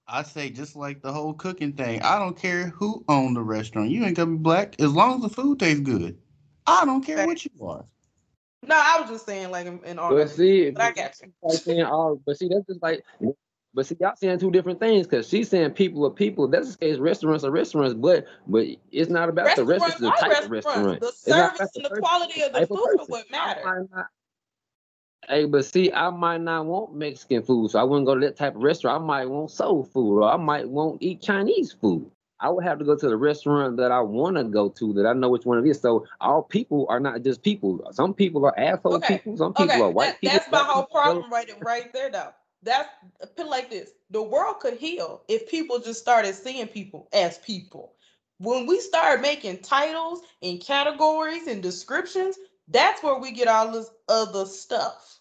Right. 0.09 0.19
I 0.19 0.23
say 0.23 0.51
just 0.51 0.77
like 0.77 1.03
the 1.03 1.12
whole 1.12 1.35
cooking 1.35 1.73
thing. 1.73 2.03
I 2.03 2.19
don't 2.19 2.37
care 2.37 2.69
who 2.69 3.05
owned 3.09 3.37
the 3.37 3.43
restaurant. 3.43 3.90
You 3.90 4.05
ain't 4.05 4.17
gonna 4.17 4.33
be 4.33 4.37
black 4.37 4.81
as 4.81 4.93
long 4.93 5.17
as 5.17 5.23
the 5.23 5.29
food 5.29 5.59
tastes 5.59 5.81
good. 5.81 6.19
I 6.67 6.85
don't 6.85 7.05
care 7.05 7.27
what 7.27 7.45
you 7.45 7.51
are. 7.67 7.85
No, 8.67 8.75
I 8.77 9.01
was 9.01 9.11
just 9.11 9.27
saying 9.27 9.51
like 9.51 9.67
in, 9.67 9.81
in 9.85 9.99
all. 9.99 10.11
But 10.11 10.31
see, 10.31 10.71
but 10.71 10.83
I 10.83 10.93
got 10.93 11.14
you. 11.23 11.33
Like 11.43 11.59
saying 11.59 11.83
all, 11.83 12.21
but 12.25 12.38
see, 12.38 12.49
that's 12.49 12.67
just 12.67 12.83
like. 12.83 13.05
But 13.77 13.87
see, 13.87 13.97
y'all 14.01 14.14
saying 14.14 14.38
two 14.38 14.53
different 14.53 14.79
things 14.79 15.07
because 15.07 15.29
she's 15.29 15.49
saying 15.49 15.73
people 15.73 16.07
are 16.07 16.11
people. 16.11 16.47
That's 16.47 16.77
the 16.77 16.79
case. 16.79 16.99
Restaurants 16.99 17.43
are 17.43 17.51
restaurants, 17.51 17.95
but 17.95 18.25
but 18.47 18.67
it's 18.93 19.11
not 19.11 19.29
about 19.29 19.57
the 19.57 19.64
restaurant, 19.64 19.99
the 19.99 20.11
type 20.12 20.45
of 20.45 20.51
restaurant. 20.51 21.01
The 21.01 21.12
service 21.12 21.73
and 21.75 21.85
the, 21.85 21.88
the 21.88 22.01
quality 22.01 22.43
of 22.43 22.53
the 22.53 22.67
food 22.67 23.01
is 23.01 23.09
what 23.09 23.31
matters. 23.31 23.88
Hey, 25.29 25.47
but 25.47 25.65
see, 25.65 25.93
I 25.93 26.11
might 26.11 26.41
not 26.41 26.67
want 26.67 26.95
Mexican 26.95 27.43
food, 27.43 27.71
so 27.71 27.79
I 27.79 27.83
wouldn't 27.85 28.07
go 28.07 28.15
to 28.15 28.21
that 28.21 28.37
type 28.37 28.57
of 28.57 28.63
restaurant. 28.63 29.03
I 29.03 29.07
might 29.07 29.29
want 29.29 29.51
soul 29.51 29.85
food, 29.85 30.21
or 30.21 30.31
I 30.31 30.37
might 30.37 30.69
want 30.69 31.03
eat 31.03 31.23
Chinese 31.23 31.73
food. 31.73 32.11
I 32.41 32.51
would 32.51 32.65
have 32.65 32.79
to 32.79 32.85
go 32.85 32.97
to 32.97 33.09
the 33.09 33.17
restaurant 33.17 33.77
that 33.79 33.91
I 33.91 34.01
want 34.01 34.37
to 34.37 34.45
go 34.45 34.69
to, 34.69 34.93
that 34.95 35.07
I 35.07 35.13
know 35.13 35.31
which 35.31 35.47
one 35.47 35.65
it 35.65 35.71
is. 35.71 35.81
So 35.81 36.07
all 36.21 36.43
people 36.43 36.87
are 36.91 37.01
not 37.01 37.23
just 37.23 37.43
people. 37.43 37.89
Some 37.93 38.13
people 38.13 38.45
are 38.45 38.59
asshole 38.59 38.97
okay. 38.97 39.15
people. 39.15 39.37
Some 39.37 39.55
people 39.55 39.71
okay. 39.71 39.81
are 39.81 39.91
white 39.91 40.07
that, 40.07 40.21
people. 40.21 40.39
That's 40.39 40.53
my 40.53 40.59
whole 40.59 40.83
problem 40.93 41.31
right, 41.31 41.51
right 41.65 41.93
there, 41.93 42.11
though. 42.11 42.33
That's 42.63 42.89
put 43.37 43.49
like 43.49 43.71
this: 43.71 43.91
the 44.11 44.23
world 44.23 44.61
could 44.61 44.75
heal 44.75 45.23
if 45.29 45.49
people 45.49 45.79
just 45.79 46.01
started 46.01 46.35
seeing 46.35 46.67
people 46.67 47.09
as 47.13 47.39
people. 47.39 47.95
When 48.39 48.67
we 48.67 48.81
start 48.81 49.23
making 49.23 49.59
titles 49.59 50.21
and 50.43 50.61
categories 50.61 51.47
and 51.47 51.63
descriptions, 51.63 52.37
that's 52.68 53.03
where 53.03 53.18
we 53.18 53.33
get 53.33 53.48
all 53.48 53.70
this 53.70 53.90
other 54.09 54.46
stuff. 54.46 55.18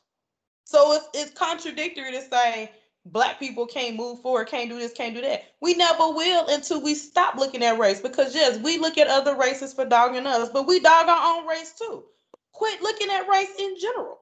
So 0.65 0.93
it's, 0.93 1.07
it's 1.13 1.37
contradictory 1.37 2.11
to 2.11 2.21
say 2.21 2.71
black 3.05 3.39
people 3.39 3.67
can't 3.67 3.95
move 3.95 4.21
forward, 4.21 4.47
can't 4.47 4.69
do 4.69 4.79
this, 4.79 4.93
can't 4.93 5.15
do 5.15 5.21
that. 5.21 5.43
We 5.61 5.75
never 5.75 6.09
will 6.09 6.47
until 6.47 6.81
we 6.81 6.95
stop 6.95 7.35
looking 7.35 7.63
at 7.63 7.77
race. 7.77 7.99
Because 7.99 8.33
yes, 8.33 8.57
we 8.59 8.77
look 8.77 8.97
at 8.97 9.07
other 9.07 9.35
races 9.35 9.73
for 9.73 9.85
dogging 9.85 10.25
us, 10.25 10.49
but 10.49 10.67
we 10.67 10.79
dog 10.79 11.07
our 11.09 11.37
own 11.37 11.47
race 11.47 11.73
too. 11.77 12.05
Quit 12.53 12.81
looking 12.81 13.09
at 13.09 13.27
race 13.27 13.53
in 13.59 13.77
general. 13.79 14.19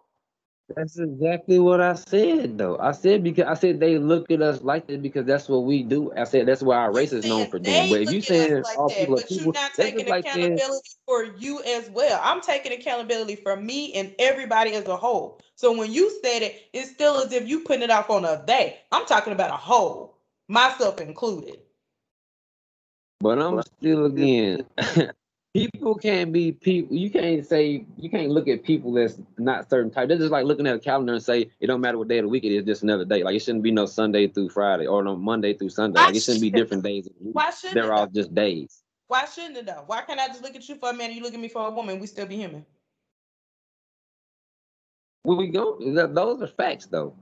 That's 0.75 0.97
exactly 0.99 1.59
what 1.59 1.81
I 1.81 1.95
said, 1.95 2.57
though. 2.57 2.77
I 2.79 2.91
said 2.91 3.23
because 3.23 3.45
I 3.45 3.53
said 3.55 3.79
they 3.79 3.97
look 3.97 4.31
at 4.31 4.41
us 4.41 4.61
like 4.61 4.87
that 4.87 5.01
because 5.01 5.25
that's 5.25 5.49
what 5.49 5.65
we 5.65 5.83
do. 5.83 6.11
I 6.15 6.25
said 6.25 6.47
that's 6.47 6.61
why 6.61 6.77
our 6.77 6.91
race 6.91 7.13
is 7.13 7.25
known 7.25 7.47
for 7.47 7.59
doing. 7.59 7.89
But 7.89 8.01
if 8.01 8.11
you 8.11 8.21
saying 8.21 8.63
like 8.63 8.77
all 8.77 8.89
that, 8.89 8.97
people 8.97 9.15
are 9.15 9.19
but 9.19 9.27
people, 9.29 9.43
you're 9.45 9.53
not 9.53 9.73
taking 9.73 9.99
just 9.99 10.09
like 10.09 10.25
accountability 10.25 10.89
for 11.05 11.23
you 11.37 11.61
as 11.63 11.89
well. 11.89 12.19
I'm 12.23 12.41
taking 12.41 12.71
accountability 12.71 13.35
for 13.37 13.55
me 13.55 13.93
and 13.93 14.15
everybody 14.19 14.73
as 14.73 14.87
a 14.87 14.95
whole. 14.95 15.39
So 15.55 15.77
when 15.77 15.91
you 15.91 16.09
said 16.23 16.41
it, 16.41 16.69
it's 16.73 16.91
still 16.91 17.17
as 17.17 17.31
if 17.33 17.47
you 17.47 17.61
putting 17.61 17.83
it 17.83 17.91
off 17.91 18.09
on 18.09 18.25
a 18.25 18.43
they. 18.47 18.77
I'm 18.91 19.05
talking 19.05 19.33
about 19.33 19.51
a 19.51 19.57
whole, 19.57 20.17
myself 20.47 21.01
included. 21.01 21.59
But 23.19 23.39
I'm 23.39 23.61
still 23.61 24.05
again. 24.05 24.65
people 25.53 25.95
can't 25.95 26.31
be 26.31 26.51
people. 26.51 26.95
You 26.95 27.09
can't 27.09 27.45
say 27.45 27.85
you 27.97 28.09
can't 28.09 28.29
look 28.29 28.47
at 28.47 28.63
people 28.63 28.93
that's 28.93 29.19
not 29.37 29.69
certain 29.69 29.91
type. 29.91 30.09
That's 30.09 30.19
just 30.21 30.31
like 30.31 30.45
looking 30.45 30.67
at 30.67 30.75
a 30.75 30.79
calendar 30.79 31.13
and 31.13 31.23
say 31.23 31.49
it 31.59 31.67
don't 31.67 31.81
matter 31.81 31.97
what 31.97 32.07
day 32.07 32.19
of 32.19 32.23
the 32.25 32.29
week 32.29 32.43
it 32.43 32.55
is, 32.55 32.65
just 32.65 32.83
another 32.83 33.05
day. 33.05 33.23
Like 33.23 33.35
it 33.35 33.39
shouldn't 33.41 33.63
be 33.63 33.71
no 33.71 33.85
Sunday 33.85 34.27
through 34.27 34.49
Friday 34.49 34.87
or 34.87 35.03
no 35.03 35.15
Monday 35.15 35.53
through 35.53 35.69
Sunday. 35.69 35.99
Why 35.99 36.07
Like 36.07 36.15
it 36.15 36.23
shouldn't 36.23 36.41
be 36.41 36.49
different 36.49 36.83
days. 36.83 37.07
of 37.07 37.13
the 37.17 37.25
week. 37.25 37.35
Why 37.35 37.49
shouldn't 37.51 37.75
They're 37.75 37.93
all 37.93 38.07
just 38.07 38.33
days. 38.33 38.81
Why 39.07 39.25
shouldn't 39.25 39.57
it 39.57 39.65
though? 39.65 39.83
Why 39.87 40.01
can't 40.01 40.19
I 40.19 40.27
just 40.27 40.41
look 40.41 40.55
at 40.55 40.67
you 40.69 40.75
for 40.75 40.89
a 40.89 40.93
man 40.93 41.07
and 41.07 41.15
you 41.17 41.23
look 41.23 41.33
at 41.33 41.39
me 41.39 41.49
for 41.49 41.67
a 41.67 41.71
woman? 41.71 41.99
We 41.99 42.07
still 42.07 42.25
be 42.25 42.37
human. 42.37 42.65
Well, 45.23 45.37
we 45.37 45.47
go. 45.47 45.77
th- 45.77 46.09
Those 46.13 46.41
are 46.41 46.47
facts, 46.47 46.87
though. 46.87 47.15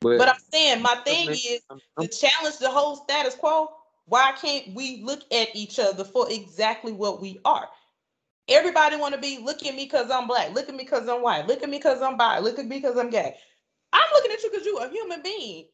But, 0.00 0.18
But 0.18 0.28
I'm 0.28 0.40
saying 0.52 0.82
my 0.82 0.94
thing 1.04 1.28
is 1.30 1.60
to 2.00 2.08
challenge 2.08 2.58
the 2.58 2.70
whole 2.70 2.96
status 2.96 3.34
quo. 3.34 3.70
Why 4.10 4.32
can't 4.32 4.74
we 4.74 5.02
look 5.04 5.20
at 5.32 5.54
each 5.54 5.78
other 5.78 6.02
for 6.02 6.26
exactly 6.28 6.90
what 6.90 7.22
we 7.22 7.38
are? 7.44 7.68
Everybody 8.48 8.96
want 8.96 9.14
to 9.14 9.20
be 9.20 9.38
look 9.38 9.64
at 9.64 9.76
me 9.76 9.84
because 9.84 10.10
I'm 10.10 10.26
black, 10.26 10.52
look 10.52 10.68
at 10.68 10.74
me 10.74 10.82
because 10.82 11.08
I'm 11.08 11.22
white, 11.22 11.46
look 11.46 11.62
at 11.62 11.68
me 11.68 11.78
because 11.78 12.02
I'm 12.02 12.16
bi, 12.16 12.40
look 12.40 12.58
at 12.58 12.66
me 12.66 12.78
because 12.80 12.98
I'm 12.98 13.08
gay. 13.10 13.36
I'm 13.92 14.02
looking 14.12 14.32
at 14.32 14.42
you 14.42 14.50
because 14.50 14.66
you're 14.66 14.84
a 14.84 14.90
human 14.90 15.22
being. 15.22 15.66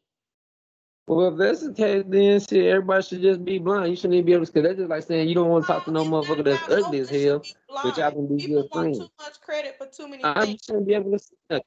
Well, 1.07 1.33
if 1.33 1.39
that's 1.39 1.63
the 1.67 1.73
case, 1.73 2.05
then 2.07 2.41
shit, 2.41 2.67
everybody 2.67 3.03
should 3.05 3.23
just 3.23 3.43
be 3.43 3.57
blind. 3.57 3.89
You 3.89 3.97
shouldn't 3.97 4.15
even 4.15 4.27
be 4.27 4.35
able 4.35 4.45
to, 4.45 4.53
because 4.53 4.69
that's 4.69 4.79
just 4.81 4.91
like 4.91 5.05
saying 5.05 5.31
you 5.31 5.35
don't 5.35 5.49
want 5.49 5.65
to 5.65 5.73
talk 5.73 5.87
to 5.87 5.91
no 5.91 6.05
motherfucker 6.05 6.45
that's 6.45 6.69
ugly 6.69 6.99
as 7.01 7.09
hell, 7.09 7.43
but 7.83 7.97
y'all 7.97 8.11
can 8.11 8.27
be 8.27 8.37
People 8.45 8.65
good 8.65 8.71
want 8.71 8.95
friends. 8.95 8.99
too 8.99 9.09
much 9.19 9.41
credit 9.41 9.77
for 9.79 9.87
too 9.87 10.09
many 10.09 10.23
I 10.25 10.45
things. 10.45 10.63
shouldn't 10.63 10.87
be 10.87 10.93
able 10.93 11.13
to 11.13 11.19
see 11.19 11.37
that. 11.49 11.65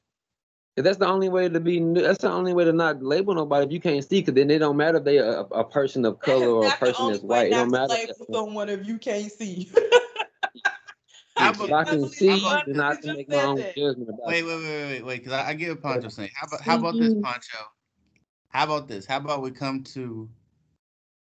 'Cause 0.80 0.86
That's 0.86 0.98
the 1.00 1.08
only 1.08 1.28
way 1.28 1.50
to 1.50 1.60
be. 1.60 1.78
That's 1.94 2.20
the 2.20 2.32
only 2.32 2.54
way 2.54 2.64
to 2.64 2.72
not 2.72 3.04
label 3.04 3.36
nobody 3.36 3.66
if 3.66 3.72
you 3.74 3.82
can't 3.82 4.02
see. 4.02 4.22
Because 4.22 4.36
then 4.36 4.50
it 4.50 4.60
don't 4.60 4.78
matter 4.78 5.00
if 5.00 5.04
they 5.04 5.18
a, 5.18 5.42
a 5.42 5.66
person 5.66 6.06
of 6.06 6.22
color 6.22 6.48
or 6.48 6.68
a 6.68 6.72
person 6.78 6.96
only 7.02 7.12
that's 7.16 7.24
way 7.26 7.38
white. 7.38 7.48
It 7.48 7.50
not 7.50 7.58
don't 7.58 7.72
matter. 7.72 7.94
label 7.96 8.28
someone 8.34 8.70
if 8.70 8.88
you 8.88 8.98
can't 8.98 9.30
see. 9.30 9.70
How 11.36 11.50
If 11.50 11.60
about- 11.60 11.74
I 11.74 11.84
can 11.84 12.08
see, 12.08 12.28
you 12.34 12.42
then 12.66 12.80
I 12.80 12.92
just 12.92 13.02
can 13.02 13.14
make 13.14 13.28
my 13.28 13.44
own 13.44 13.58
judgment 13.58 14.08
about 14.08 14.28
Wait, 14.28 14.40
it. 14.40 14.46
wait, 14.46 14.56
wait, 14.56 14.64
wait, 14.64 14.86
wait, 14.88 15.06
wait, 15.06 15.18
because 15.18 15.34
I, 15.34 15.50
I 15.50 15.54
get 15.54 15.72
what 15.72 15.82
Puncho's 15.82 16.14
saying. 16.14 16.30
How 16.34 16.48
about 16.48 16.62
how 16.62 16.78
about 16.78 16.98
this. 16.98 17.14
Puncho? 17.16 17.66
How 18.48 18.64
about 18.64 18.88
this? 18.88 19.06
How 19.06 19.18
about 19.18 19.42
we 19.42 19.52
come 19.52 19.84
to 19.84 20.30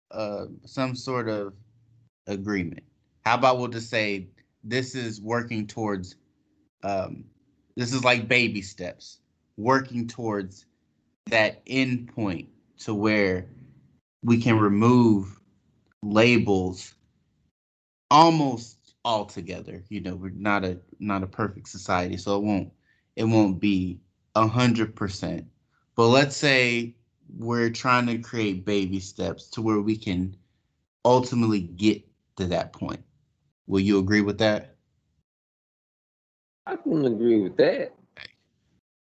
uh 0.09 0.45
some 0.65 0.95
sort 0.95 1.29
of 1.29 1.53
agreement? 2.25 2.81
How 3.23 3.35
about 3.35 3.59
we'll 3.59 3.67
just 3.67 3.91
say 3.91 4.29
this 4.63 4.95
is 4.95 5.21
working 5.21 5.67
towards 5.67 6.15
um 6.83 7.25
this 7.75 7.93
is 7.93 8.03
like 8.03 8.27
baby 8.27 8.61
steps, 8.63 9.19
working 9.57 10.07
towards 10.07 10.65
that 11.29 11.61
end 11.67 12.09
point 12.13 12.49
to 12.79 12.93
where 12.93 13.47
we 14.23 14.39
can 14.41 14.57
remove 14.59 15.39
labels 16.01 16.95
almost 18.09 18.95
altogether. 19.05 19.83
You 19.89 20.01
know, 20.01 20.15
we're 20.15 20.31
not 20.31 20.63
a 20.63 20.79
not 20.99 21.23
a 21.23 21.27
perfect 21.27 21.67
society, 21.67 22.17
so 22.17 22.37
it 22.37 22.43
won't 22.43 22.71
it 23.15 23.25
won't 23.25 23.59
be 23.59 24.01
a 24.35 24.47
hundred 24.47 24.95
percent. 24.95 25.47
But 25.95 26.07
let's 26.07 26.35
say 26.35 26.95
we're 27.37 27.69
trying 27.69 28.07
to 28.07 28.17
create 28.19 28.65
baby 28.65 28.99
steps 28.99 29.49
to 29.51 29.61
where 29.61 29.81
we 29.81 29.97
can 29.97 30.35
ultimately 31.05 31.61
get 31.61 32.03
to 32.37 32.45
that 32.47 32.73
point. 32.73 33.01
Will 33.67 33.79
you 33.81 33.99
agree 33.99 34.21
with 34.21 34.39
that? 34.39 34.75
I 36.65 36.75
can 36.75 37.05
agree 37.05 37.41
with 37.41 37.57
that. 37.57 37.93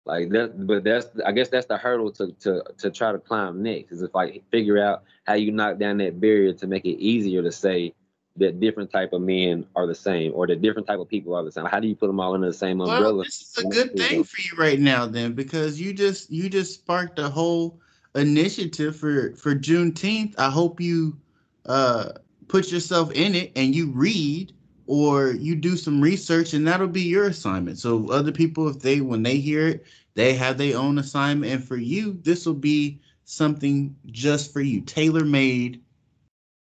Like 0.06 0.30
that, 0.30 0.66
but 0.66 0.82
that's 0.82 1.08
I 1.24 1.32
guess 1.32 1.50
that's 1.50 1.66
the 1.66 1.76
hurdle 1.76 2.10
to 2.12 2.32
to 2.40 2.64
to 2.78 2.90
try 2.90 3.12
to 3.12 3.18
climb 3.18 3.62
next. 3.62 3.92
Is 3.92 4.02
if 4.02 4.14
like 4.14 4.42
figure 4.50 4.82
out 4.82 5.02
how 5.24 5.34
you 5.34 5.52
knock 5.52 5.78
down 5.78 5.98
that 5.98 6.20
barrier 6.20 6.52
to 6.54 6.66
make 6.66 6.84
it 6.86 6.98
easier 6.98 7.42
to 7.42 7.52
say 7.52 7.92
that 8.36 8.60
different 8.60 8.90
type 8.90 9.12
of 9.12 9.20
men 9.20 9.66
are 9.76 9.86
the 9.86 9.94
same 9.94 10.32
or 10.34 10.46
that 10.46 10.62
different 10.62 10.86
type 10.86 10.98
of 10.98 11.08
people 11.08 11.34
are 11.34 11.44
the 11.44 11.52
same. 11.52 11.66
How 11.66 11.80
do 11.80 11.86
you 11.86 11.94
put 11.94 12.06
them 12.06 12.18
all 12.18 12.34
under 12.34 12.46
the 12.46 12.52
same 12.52 12.80
umbrella? 12.80 13.14
Well, 13.14 13.24
this 13.24 13.42
is 13.42 13.58
a 13.58 13.68
good 13.68 13.96
thing 13.96 14.24
for 14.24 14.40
you 14.40 14.56
right 14.58 14.80
now, 14.80 15.06
then, 15.06 15.34
because 15.34 15.80
you 15.80 15.92
just 15.92 16.30
you 16.30 16.48
just 16.48 16.74
sparked 16.74 17.18
a 17.18 17.28
whole 17.28 17.78
initiative 18.14 18.96
for 18.96 19.34
for 19.36 19.54
Juneteenth. 19.54 20.34
I 20.38 20.50
hope 20.50 20.80
you 20.80 21.18
uh 21.66 22.12
put 22.48 22.72
yourself 22.72 23.12
in 23.12 23.34
it 23.34 23.52
and 23.54 23.74
you 23.74 23.90
read 23.90 24.52
or 24.90 25.30
you 25.30 25.54
do 25.54 25.76
some 25.76 26.00
research, 26.00 26.52
and 26.52 26.66
that'll 26.66 26.88
be 26.88 27.00
your 27.00 27.28
assignment. 27.28 27.78
So 27.78 28.10
other 28.10 28.32
people, 28.32 28.66
if 28.68 28.80
they 28.80 29.00
when 29.00 29.22
they 29.22 29.36
hear 29.36 29.68
it, 29.68 29.86
they 30.14 30.34
have 30.34 30.58
their 30.58 30.76
own 30.76 30.98
assignment, 30.98 31.52
and 31.52 31.64
for 31.64 31.76
you, 31.76 32.18
this 32.24 32.44
will 32.44 32.54
be 32.54 32.98
something 33.22 33.94
just 34.06 34.52
for 34.52 34.60
you, 34.60 34.80
tailor 34.80 35.24
made 35.24 35.80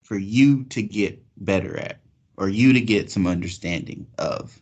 for 0.02 0.18
you 0.18 0.64
to 0.64 0.82
get 0.82 1.22
better 1.36 1.78
at 1.78 2.00
or 2.36 2.48
you 2.48 2.72
to 2.72 2.80
get 2.80 3.12
some 3.12 3.28
understanding 3.28 4.04
of. 4.18 4.60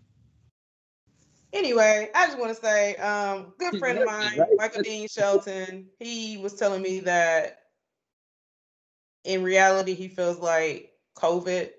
Anyway, 1.55 2.11
I 2.15 2.27
just 2.27 2.39
want 2.39 2.55
to 2.55 2.63
say, 2.63 2.97
um, 2.97 3.55
good 3.57 3.79
friend 3.79 3.99
of 3.99 4.05
mine. 4.05 4.41
Michael 4.59 4.83
Dean 4.83 5.09
Shelton, 5.09 5.87
he 5.99 6.37
was 6.37 6.53
telling 6.53 6.83
me 6.83 7.01
that 7.01 7.61
in 9.25 9.43
reality, 9.43 9.95
he 9.95 10.09
feels 10.09 10.39
like 10.39 10.93
COVID 11.17 11.71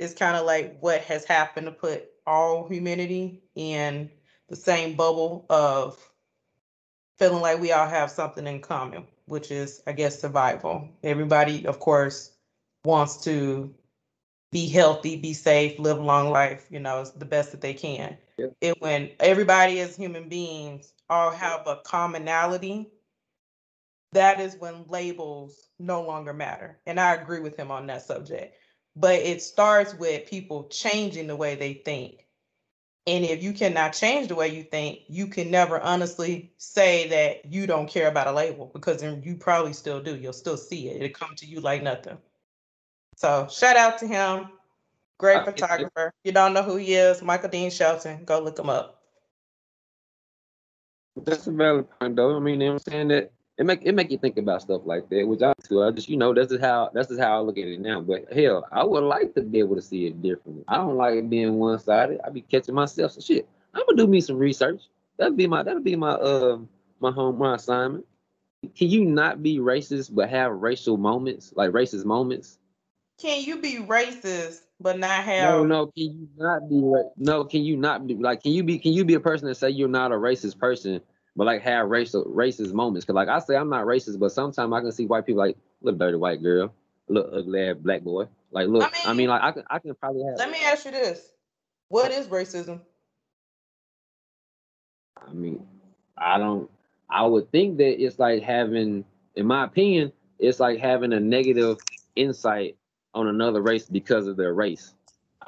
is 0.00 0.14
kind 0.14 0.34
of 0.36 0.46
like 0.46 0.78
what 0.80 1.02
has 1.02 1.24
happened 1.26 1.66
to 1.66 1.72
put 1.72 2.08
all 2.26 2.66
humanity 2.66 3.42
in 3.54 4.10
the 4.48 4.56
same 4.56 4.96
bubble 4.96 5.44
of 5.50 5.98
feeling 7.18 7.42
like 7.42 7.60
we 7.60 7.70
all 7.70 7.86
have 7.86 8.10
something 8.10 8.46
in 8.46 8.60
common, 8.60 9.06
which 9.26 9.50
is, 9.50 9.82
I 9.86 9.92
guess, 9.92 10.18
survival. 10.18 10.88
Everybody, 11.04 11.66
of 11.66 11.80
course, 11.80 12.32
wants 12.82 13.22
to 13.24 13.74
be 14.50 14.68
healthy, 14.68 15.16
be 15.16 15.34
safe, 15.34 15.78
live 15.78 15.98
a 15.98 16.02
long 16.02 16.30
life, 16.30 16.66
you 16.70 16.80
know, 16.80 17.04
the 17.04 17.26
best 17.26 17.50
that 17.52 17.60
they 17.60 17.74
can. 17.74 18.16
Yep. 18.38 18.56
And 18.62 18.76
when 18.78 19.10
everybody 19.20 19.80
as 19.80 19.96
human 19.96 20.30
beings 20.30 20.94
all 21.10 21.30
have 21.30 21.66
a 21.66 21.76
commonality, 21.84 22.90
that 24.12 24.40
is 24.40 24.56
when 24.56 24.86
labels 24.88 25.68
no 25.78 26.02
longer 26.02 26.32
matter. 26.32 26.78
And 26.86 26.98
I 26.98 27.14
agree 27.14 27.40
with 27.40 27.56
him 27.56 27.70
on 27.70 27.86
that 27.88 28.02
subject. 28.02 28.56
But 28.96 29.20
it 29.20 29.42
starts 29.42 29.94
with 29.94 30.28
people 30.28 30.64
changing 30.64 31.26
the 31.26 31.36
way 31.36 31.54
they 31.54 31.74
think. 31.74 32.26
And 33.06 33.24
if 33.24 33.42
you 33.42 33.52
cannot 33.52 33.94
change 33.94 34.28
the 34.28 34.34
way 34.34 34.48
you 34.48 34.62
think, 34.62 35.00
you 35.08 35.26
can 35.26 35.50
never 35.50 35.80
honestly 35.80 36.52
say 36.58 37.08
that 37.08 37.50
you 37.50 37.66
don't 37.66 37.88
care 37.88 38.08
about 38.08 38.26
a 38.26 38.32
label 38.32 38.70
because 38.72 39.00
then 39.00 39.22
you 39.24 39.36
probably 39.36 39.72
still 39.72 40.02
do. 40.02 40.16
You'll 40.16 40.32
still 40.32 40.56
see 40.56 40.88
it. 40.88 41.02
It'll 41.02 41.14
come 41.14 41.34
to 41.36 41.46
you 41.46 41.60
like 41.60 41.82
nothing. 41.82 42.18
So 43.16 43.48
shout 43.50 43.76
out 43.76 43.98
to 43.98 44.06
him. 44.06 44.50
Great 45.18 45.38
Uh, 45.38 45.40
it- 45.40 45.48
it- 45.48 45.54
photographer. 45.54 46.12
You 46.24 46.32
don't 46.32 46.52
know 46.54 46.62
who 46.62 46.76
he 46.76 46.94
is, 46.94 47.22
Michael 47.22 47.48
Dean 47.50 47.70
Shelton. 47.70 48.24
Go 48.24 48.40
look 48.40 48.58
him 48.58 48.70
up. 48.70 49.02
That's 51.16 51.46
a 51.46 51.52
valid 51.52 51.88
point, 51.98 52.16
though. 52.16 52.36
I 52.36 52.40
mean, 52.40 52.60
you 52.60 52.68
know 52.68 52.72
I'm 52.74 52.78
saying 52.78 53.08
that 53.08 53.32
it 53.60 53.66
make 53.66 53.82
it 53.84 53.94
make 53.94 54.10
you 54.10 54.16
think 54.16 54.38
about 54.38 54.62
stuff 54.62 54.80
like 54.86 55.10
that, 55.10 55.28
which 55.28 55.42
I 55.42 55.52
do. 55.68 55.82
I 55.82 55.90
just 55.90 56.08
you 56.08 56.16
know 56.16 56.32
that's 56.32 56.48
just 56.48 56.62
how 56.62 56.90
that's 56.94 57.08
just 57.08 57.20
how 57.20 57.36
I 57.36 57.40
look 57.40 57.58
at 57.58 57.68
it 57.68 57.78
now. 57.78 58.00
But 58.00 58.32
hell, 58.32 58.66
I 58.72 58.82
would 58.82 59.04
like 59.04 59.34
to 59.34 59.42
be 59.42 59.58
able 59.58 59.76
to 59.76 59.82
see 59.82 60.06
it 60.06 60.22
differently. 60.22 60.64
I 60.66 60.76
don't 60.76 60.96
like 60.96 61.16
it 61.16 61.28
being 61.28 61.58
one 61.58 61.78
sided. 61.78 62.20
I 62.26 62.30
be 62.30 62.40
catching 62.40 62.74
myself 62.74 63.12
some 63.12 63.20
shit. 63.20 63.46
I'm 63.74 63.82
gonna 63.86 63.98
do 63.98 64.06
me 64.06 64.22
some 64.22 64.38
research. 64.38 64.80
That'd 65.18 65.36
be 65.36 65.46
my 65.46 65.62
that'd 65.62 65.84
be 65.84 65.94
my 65.94 66.12
uh 66.12 66.58
my 67.00 67.10
home 67.10 67.36
my 67.36 67.56
assignment. 67.56 68.06
Can 68.74 68.88
you 68.88 69.04
not 69.04 69.42
be 69.42 69.58
racist 69.58 70.14
but 70.14 70.30
have 70.30 70.52
racial 70.52 70.96
moments 70.96 71.52
like 71.54 71.72
racist 71.72 72.06
moments? 72.06 72.58
Can 73.20 73.42
you 73.42 73.60
be 73.60 73.76
racist 73.76 74.60
but 74.80 74.98
not 74.98 75.10
have 75.10 75.50
No, 75.50 75.64
no. 75.64 75.86
Can 75.88 76.04
you 76.04 76.28
not 76.38 76.66
be 76.70 76.82
no? 77.18 77.44
Can 77.44 77.62
you 77.62 77.76
not 77.76 78.06
be 78.06 78.14
like? 78.14 78.42
Can 78.42 78.52
you 78.52 78.64
be? 78.64 78.78
Can 78.78 78.94
you 78.94 79.04
be 79.04 79.14
a 79.14 79.20
person 79.20 79.48
that 79.48 79.56
say 79.56 79.68
you're 79.68 79.86
not 79.86 80.12
a 80.12 80.14
racist 80.14 80.58
person, 80.58 81.02
but 81.40 81.46
like 81.46 81.62
have 81.62 81.88
racial 81.88 82.26
racist 82.26 82.74
moments? 82.74 83.06
Cause 83.06 83.14
like 83.14 83.28
I 83.28 83.38
say 83.38 83.56
I'm 83.56 83.70
not 83.70 83.86
racist, 83.86 84.18
but 84.18 84.30
sometimes 84.30 84.70
I 84.74 84.80
can 84.82 84.92
see 84.92 85.06
white 85.06 85.24
people 85.24 85.38
like 85.38 85.56
little 85.80 85.96
dirty 85.96 86.18
white 86.18 86.42
girl, 86.42 86.70
little 87.08 87.34
ugly 87.34 87.62
ass 87.66 87.76
black 87.80 88.02
boy. 88.02 88.26
Like 88.50 88.68
look, 88.68 88.82
I 88.82 88.90
mean, 88.90 89.02
I 89.06 89.12
mean- 89.14 89.28
like 89.30 89.42
I 89.42 89.52
can 89.52 89.64
I 89.70 89.78
can 89.78 89.94
probably 89.94 90.22
have. 90.24 90.36
Let 90.36 90.50
me 90.50 90.58
ask 90.62 90.84
you 90.84 90.90
this. 90.90 91.32
What 91.88 92.10
is 92.10 92.26
racism? 92.26 92.80
I 95.16 95.32
mean, 95.32 95.66
I 96.18 96.36
don't. 96.36 96.70
I 97.08 97.24
would 97.24 97.50
think 97.50 97.78
that 97.78 98.04
it's 98.04 98.18
like 98.18 98.42
having, 98.42 99.06
in 99.34 99.46
my 99.46 99.64
opinion, 99.64 100.12
it's 100.38 100.60
like 100.60 100.78
having 100.78 101.14
a 101.14 101.20
negative 101.20 101.78
insight 102.16 102.76
on 103.14 103.28
another 103.28 103.62
race 103.62 103.86
because 103.86 104.26
of 104.26 104.36
their 104.36 104.52
race. 104.52 104.92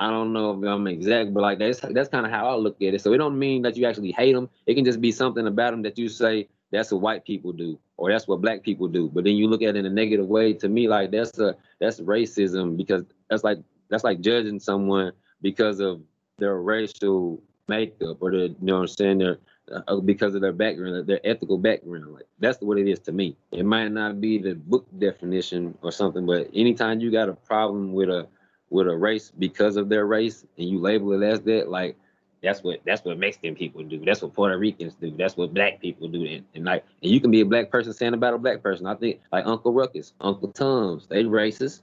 I 0.03 0.11
don't 0.11 0.33
know 0.33 0.51
if 0.51 0.69
I'm 0.69 0.89
exact, 0.89 1.33
but 1.33 1.43
like 1.43 1.61
that's 1.61 1.79
that's 1.79 2.09
kind 2.09 2.27
of 2.27 2.33
how 2.33 2.49
I 2.49 2.57
look 2.57 2.83
at 2.83 2.93
it. 2.93 3.01
So 3.01 3.13
it 3.13 3.19
don't 3.19 3.39
mean 3.39 3.63
that 3.63 3.77
you 3.77 3.87
actually 3.87 4.11
hate 4.11 4.33
them. 4.33 4.51
It 4.67 4.75
can 4.75 4.85
just 4.85 5.01
be 5.01 5.13
something 5.13 5.47
about 5.47 5.71
them 5.71 5.83
that 5.83 5.97
you 5.97 6.09
say 6.09 6.49
that's 6.73 6.91
what 6.91 7.03
white 7.03 7.25
people 7.25 7.53
do 7.53 7.79
or 7.97 8.11
that's 8.11 8.27
what 8.27 8.41
black 8.41 8.65
people 8.65 8.89
do. 8.89 9.09
But 9.09 9.23
then 9.23 9.37
you 9.37 9.47
look 9.47 9.63
at 9.63 9.71
it 9.71 9.77
in 9.77 9.87
a 9.87 9.91
negative 9.91 10.27
way. 10.27 10.55
To 10.55 10.69
me, 10.69 10.89
like 10.89 11.13
that's 11.13 11.39
a 11.39 11.55
that's 11.81 12.01
racism 12.01 12.77
because 12.77 13.05
that's 13.31 13.45
like 13.45 13.59
that's 13.91 14.03
like 14.03 14.21
judging 14.21 14.59
someone 14.59 15.13
because 15.41 15.79
of 15.79 16.01
their 16.39 16.57
racial 16.61 17.41
makeup 17.69 18.17
or 18.21 18.33
the 18.33 18.49
you 18.49 18.57
know 18.61 18.75
what 18.75 18.81
I'm 18.81 18.89
saying 18.89 19.19
their 19.19 19.39
uh, 19.71 20.01
because 20.01 20.35
of 20.35 20.41
their 20.41 20.53
background, 20.53 21.07
their 21.07 21.21
ethical 21.23 21.59
background. 21.59 22.13
Like 22.13 22.27
that's 22.41 22.61
what 22.61 22.77
it 22.77 22.89
is 22.89 22.99
to 23.01 23.13
me. 23.13 23.37
It 23.53 23.65
might 23.65 23.93
not 23.93 24.21
be 24.21 24.39
the 24.39 24.57
book 24.57 24.85
definition 24.99 25.79
or 25.81 25.93
something, 25.93 26.27
but 26.27 26.51
anytime 26.53 26.99
you 26.99 27.13
got 27.13 27.29
a 27.29 27.35
problem 27.35 27.93
with 27.93 28.09
a 28.09 28.27
with 28.73 28.89
a 28.89 28.97
race 28.97 29.31
because 29.39 29.77
of 29.77 29.89
their 29.89 30.07
race 30.07 30.45
and 30.59 30.69
you 30.69 30.81
label 30.81 31.13
it 31.13 31.25
as 31.25 31.41
that, 31.43 31.69
like 31.69 31.97
that's 32.43 32.63
what 32.63 32.81
that's 32.85 33.05
what 33.05 33.19
Mexican 33.19 33.55
people 33.55 33.83
do. 33.85 34.05
That's 34.05 34.23
what 34.23 34.35
Puerto 34.35 34.59
Ricans 34.59 34.95
do. 34.95 35.15
That's 35.17 35.37
what 35.37 35.55
black 35.55 35.81
people 35.81 36.09
do. 36.09 36.25
And, 36.25 36.45
and 36.55 36.65
like 36.65 36.85
and 37.03 37.13
you 37.13 37.21
can 37.21 37.31
be 37.31 37.41
a 37.41 37.47
black 37.47 37.71
person 37.71 37.93
saying 37.93 38.15
about 38.15 38.35
a 38.35 38.39
black 38.39 38.63
person. 38.63 38.87
I 38.87 38.95
think 38.95 39.21
like 39.31 39.47
Uncle 39.47 39.73
Ruckus, 39.73 40.13
Uncle 40.21 40.49
Tom's, 40.49 41.07
they 41.07 41.25
racist. 41.25 41.83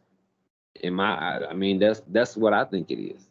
In 0.81 0.93
my 0.93 1.45
I 1.45 1.53
mean 1.53 1.79
that's 1.79 2.01
that's 2.09 2.35
what 2.35 2.53
I 2.53 2.65
think 2.65 2.91
it 2.91 3.01
is. 3.01 3.27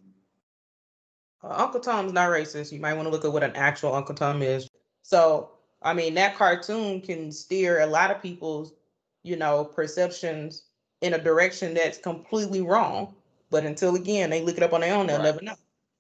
Uh, 1.43 1.55
Uncle 1.57 1.81
Tom's 1.81 2.13
not 2.13 2.31
racist. 2.31 2.73
You 2.73 2.81
might 2.81 2.95
want 2.95 3.07
to 3.07 3.11
look 3.11 3.25
at 3.25 3.33
what 3.33 3.45
an 3.45 3.55
actual 3.55 3.95
Uncle 3.95 4.15
Tom 4.15 4.43
is. 4.43 4.69
So, 5.03 5.51
I 5.83 5.95
mean, 5.95 6.15
that 6.15 6.35
cartoon 6.35 7.01
can 7.01 7.31
steer 7.31 7.81
a 7.81 7.87
lot 7.87 8.11
of 8.11 8.21
people's, 8.21 8.75
you 9.23 9.37
know, 9.37 9.65
perceptions 9.65 10.65
in 11.01 11.15
a 11.15 11.19
direction 11.19 11.75
that's 11.75 11.99
completely 11.99 12.61
wrong. 12.61 13.15
But 13.51 13.65
until 13.65 13.97
again, 13.97 14.31
they 14.31 14.43
look 14.43 14.57
it 14.57 14.63
up 14.63 14.73
on 14.73 14.81
their 14.83 14.95
own, 14.95 15.07
they'll 15.07 15.17
Right. 15.19 15.25
never 15.25 15.43
know. 15.43 15.57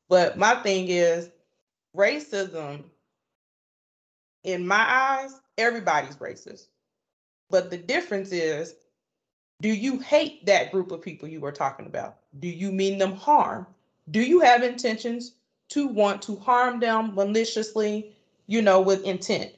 But 0.09 0.39
my 0.39 0.57
thing 0.63 0.89
is 0.89 1.31
racism, 1.97 2.85
in 4.45 4.67
my 4.67 4.85
eyes, 4.89 5.41
everybody's 5.59 6.17
racist. 6.17 6.69
But 7.51 7.71
the 7.71 7.79
difference 7.79 8.33
is, 8.33 8.75
do 9.61 9.69
you 9.69 9.99
hate 9.99 10.47
that 10.47 10.71
group 10.71 10.93
of 10.93 11.03
people 11.03 11.29
you 11.29 11.41
were 11.41 11.53
talking 11.53 11.87
about? 11.87 12.19
Do 12.39 12.49
you 12.49 12.71
mean 12.71 12.99
them 12.99 13.13
harm? 13.13 13.67
Do 14.11 14.23
you 14.23 14.41
have 14.41 14.63
intentions 14.63 15.33
to 15.71 15.87
want 15.89 16.23
to 16.23 16.37
harm 16.37 16.81
them 16.81 17.15
maliciously, 17.15 18.15
you 18.47 18.63
know, 18.63 18.81
with 18.81 19.05
intent? 19.05 19.53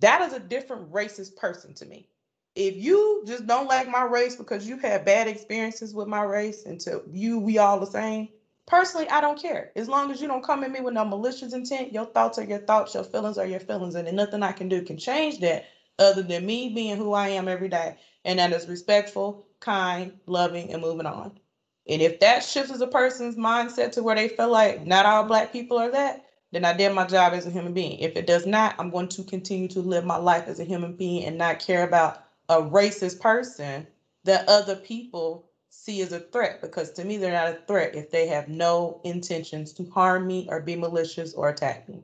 That 0.00 0.22
is 0.22 0.32
a 0.32 0.40
different 0.40 0.92
racist 0.92 1.36
person 1.36 1.72
to 1.74 1.86
me. 1.86 2.08
If 2.54 2.76
you 2.76 3.24
just 3.26 3.46
don't 3.46 3.66
like 3.66 3.88
my 3.88 4.02
race 4.02 4.36
because 4.36 4.68
you've 4.68 4.82
had 4.82 5.04
bad 5.04 5.26
experiences 5.26 5.92
with 5.92 6.06
my 6.06 6.22
race 6.22 6.66
and 6.66 6.80
to 6.80 7.02
you, 7.10 7.38
we 7.38 7.58
all 7.58 7.80
the 7.80 7.86
same. 7.86 8.28
Personally, 8.66 9.08
I 9.08 9.20
don't 9.20 9.40
care. 9.40 9.72
As 9.76 9.88
long 9.88 10.10
as 10.10 10.22
you 10.22 10.28
don't 10.28 10.44
come 10.44 10.64
at 10.64 10.70
me 10.70 10.80
with 10.80 10.94
no 10.94 11.04
malicious 11.04 11.52
intent, 11.52 11.92
your 11.92 12.06
thoughts 12.06 12.38
are 12.38 12.44
your 12.44 12.60
thoughts, 12.60 12.94
your 12.94 13.04
feelings 13.04 13.38
are 13.38 13.46
your 13.46 13.60
feelings, 13.60 13.94
and 13.94 14.10
nothing 14.16 14.42
I 14.42 14.52
can 14.52 14.68
do 14.68 14.82
can 14.82 14.96
change 14.96 15.40
that 15.40 15.66
other 15.98 16.22
than 16.22 16.46
me 16.46 16.70
being 16.70 16.96
who 16.96 17.12
I 17.12 17.28
am 17.28 17.48
every 17.48 17.68
day. 17.68 17.98
And 18.24 18.38
that 18.38 18.52
is 18.52 18.68
respectful, 18.68 19.46
kind, 19.60 20.12
loving, 20.26 20.72
and 20.72 20.80
moving 20.80 21.06
on. 21.06 21.38
And 21.86 22.00
if 22.00 22.20
that 22.20 22.42
shifts 22.42 22.80
a 22.80 22.86
person's 22.86 23.36
mindset 23.36 23.92
to 23.92 24.02
where 24.02 24.14
they 24.16 24.28
feel 24.28 24.50
like 24.50 24.86
not 24.86 25.06
all 25.06 25.24
black 25.24 25.52
people 25.52 25.76
are 25.78 25.90
that, 25.90 26.24
then 26.52 26.64
I 26.64 26.72
did 26.72 26.92
my 26.92 27.04
job 27.06 27.34
as 27.34 27.46
a 27.46 27.50
human 27.50 27.74
being. 27.74 27.98
If 27.98 28.16
it 28.16 28.26
does 28.26 28.46
not, 28.46 28.76
I'm 28.78 28.90
going 28.90 29.08
to 29.08 29.24
continue 29.24 29.68
to 29.68 29.80
live 29.80 30.04
my 30.04 30.16
life 30.16 30.46
as 30.46 30.60
a 30.60 30.64
human 30.64 30.94
being 30.94 31.24
and 31.24 31.36
not 31.36 31.58
care 31.58 31.86
about 31.86 32.23
a 32.48 32.60
racist 32.62 33.20
person 33.20 33.86
that 34.24 34.48
other 34.48 34.76
people 34.76 35.48
see 35.70 36.00
as 36.02 36.12
a 36.12 36.20
threat 36.20 36.60
because 36.60 36.92
to 36.92 37.04
me 37.04 37.16
they're 37.16 37.32
not 37.32 37.48
a 37.48 37.58
threat 37.66 37.94
if 37.94 38.10
they 38.10 38.26
have 38.26 38.48
no 38.48 39.00
intentions 39.04 39.72
to 39.72 39.84
harm 39.90 40.26
me 40.26 40.46
or 40.50 40.60
be 40.60 40.76
malicious 40.76 41.34
or 41.34 41.48
attack 41.48 41.88
me. 41.88 42.02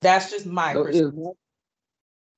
That's 0.00 0.30
just 0.30 0.46
my 0.46 0.72
So 0.74 0.84
perspective. 0.84 1.14
is, 1.14 1.28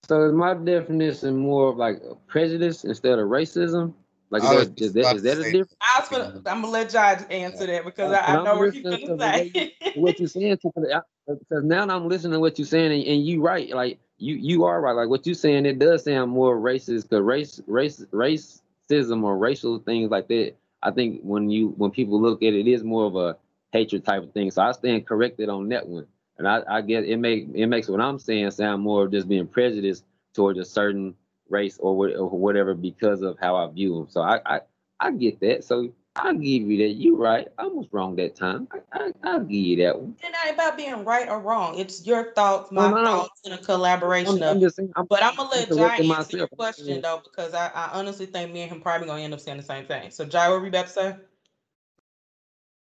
so 0.08 0.26
is 0.28 0.32
my 0.34 0.54
definition 0.54 1.36
more 1.36 1.70
of 1.70 1.76
like 1.76 1.96
a 2.08 2.14
prejudice 2.26 2.84
instead 2.84 3.18
of 3.18 3.28
racism? 3.28 3.94
Like 4.30 4.42
is 4.42 4.48
that, 4.50 4.56
is 4.60 4.68
just 4.70 4.94
that, 4.94 5.00
about 5.00 5.16
is 5.16 5.22
to 5.22 5.28
that 5.28 5.38
a 5.38 5.42
say- 5.44 5.52
difference? 5.52 5.76
I 5.80 6.00
was 6.00 6.08
gonna, 6.10 6.42
I'm 6.46 6.60
gonna 6.62 6.68
let 6.68 6.90
Judge 6.90 7.24
answer 7.30 7.66
that 7.66 7.84
because 7.84 8.12
uh, 8.12 8.16
I, 8.16 8.32
I 8.32 8.36
I'm 8.36 8.44
know 8.44 8.58
what 8.58 8.74
he's 8.74 8.84
listening 8.84 9.18
gonna 9.18 9.34
say. 9.54 9.72
what 9.94 10.18
you're 10.18 10.28
saying 10.28 10.58
because 10.62 10.84
uh, 10.92 11.60
now 11.62 11.82
I'm 11.88 12.08
listening 12.08 12.32
to 12.34 12.40
what 12.40 12.58
you're 12.58 12.66
saying 12.66 12.92
and, 12.92 13.02
and 13.04 13.26
you 13.26 13.40
right 13.42 13.70
like 13.74 13.98
you 14.24 14.34
you 14.36 14.64
are 14.64 14.80
right. 14.80 14.96
Like 14.96 15.08
what 15.08 15.26
you're 15.26 15.34
saying 15.34 15.66
it 15.66 15.78
does 15.78 16.04
sound 16.04 16.30
more 16.30 16.56
racist 16.58 17.08
because 17.08 17.22
race 17.22 17.60
race 17.66 18.04
racism 18.12 19.22
or 19.24 19.36
racial 19.38 19.78
things 19.78 20.10
like 20.10 20.28
that 20.28 20.54
I 20.84 20.90
think 20.90 21.22
when 21.22 21.50
you 21.50 21.68
when 21.78 21.90
people 21.90 22.20
look 22.20 22.42
at 22.42 22.52
it, 22.52 22.66
it 22.66 22.70
is 22.70 22.84
more 22.84 23.06
of 23.06 23.16
a 23.16 23.36
hatred 23.72 24.04
type 24.04 24.22
of 24.22 24.32
thing. 24.32 24.50
So 24.50 24.62
I 24.62 24.72
stand 24.72 25.06
corrected 25.06 25.48
on 25.48 25.68
that 25.70 25.88
one. 25.88 26.06
And 26.38 26.46
I 26.46 26.62
I 26.68 26.80
guess 26.82 27.04
it 27.06 27.16
make 27.16 27.48
it 27.54 27.66
makes 27.66 27.88
what 27.88 28.00
I'm 28.00 28.18
saying 28.18 28.50
sound 28.50 28.82
more 28.82 29.06
of 29.06 29.10
just 29.10 29.26
being 29.28 29.46
prejudiced 29.46 30.04
towards 30.34 30.58
a 30.58 30.64
certain 30.64 31.14
race 31.48 31.78
or, 31.78 32.10
or 32.10 32.28
whatever 32.30 32.74
because 32.74 33.22
of 33.22 33.38
how 33.40 33.56
I 33.56 33.66
view 33.72 33.94
them. 33.94 34.08
So 34.10 34.20
I 34.20 34.40
I, 34.44 34.60
I 35.00 35.10
get 35.12 35.40
that. 35.40 35.64
So 35.64 35.90
I'll 36.16 36.34
give 36.34 36.62
you 36.62 36.78
that. 36.78 36.94
You're 36.94 37.16
right. 37.16 37.48
I 37.58 37.66
was 37.66 37.86
wrong 37.90 38.14
that 38.16 38.36
time. 38.36 38.68
I, 38.72 38.78
I, 38.92 39.12
I'll 39.24 39.40
give 39.40 39.50
you 39.50 39.76
that 39.84 40.00
one. 40.00 40.16
It's 40.22 40.32
not 40.32 40.54
about 40.54 40.76
being 40.76 41.04
right 41.04 41.28
or 41.28 41.40
wrong. 41.40 41.78
It's 41.78 42.06
your 42.06 42.32
thoughts, 42.34 42.70
my 42.70 42.90
No, 42.90 42.96
no, 42.96 43.02
no. 43.02 43.10
thoughts, 43.18 43.40
and 43.44 43.54
a 43.54 43.58
collaboration 43.58 44.36
I'm, 44.36 44.42
of 44.42 44.48
I'm 44.56 44.60
just 44.60 44.76
saying. 44.76 44.92
I'm, 44.94 45.06
But 45.06 45.24
I'm 45.24 45.36
gonna 45.36 45.50
let 45.50 45.68
Jai 45.68 45.76
correcting 45.76 46.10
answer 46.12 46.36
your 46.36 46.46
myself. 46.46 46.50
question 46.56 47.02
though, 47.02 47.20
because 47.24 47.52
I, 47.52 47.66
I 47.74 47.90
honestly 47.94 48.26
think 48.26 48.52
me 48.52 48.62
and 48.62 48.70
him 48.70 48.80
probably 48.80 49.08
gonna 49.08 49.22
end 49.22 49.34
up 49.34 49.40
saying 49.40 49.56
the 49.56 49.64
same 49.64 49.86
thing. 49.86 50.10
So 50.12 50.24
Jai, 50.24 50.48
what 50.48 50.60
were 50.60 50.66
you 50.66 50.68
about 50.68 50.86
to 50.86 50.92
say? 50.92 51.16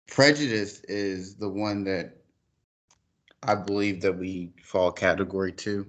prejudice 0.08 0.80
is 0.88 1.36
the 1.36 1.48
one 1.48 1.84
that 1.84 2.16
I 3.42 3.54
believe 3.54 4.00
that 4.02 4.16
we 4.18 4.52
fall 4.62 4.92
category 4.92 5.52
to. 5.52 5.86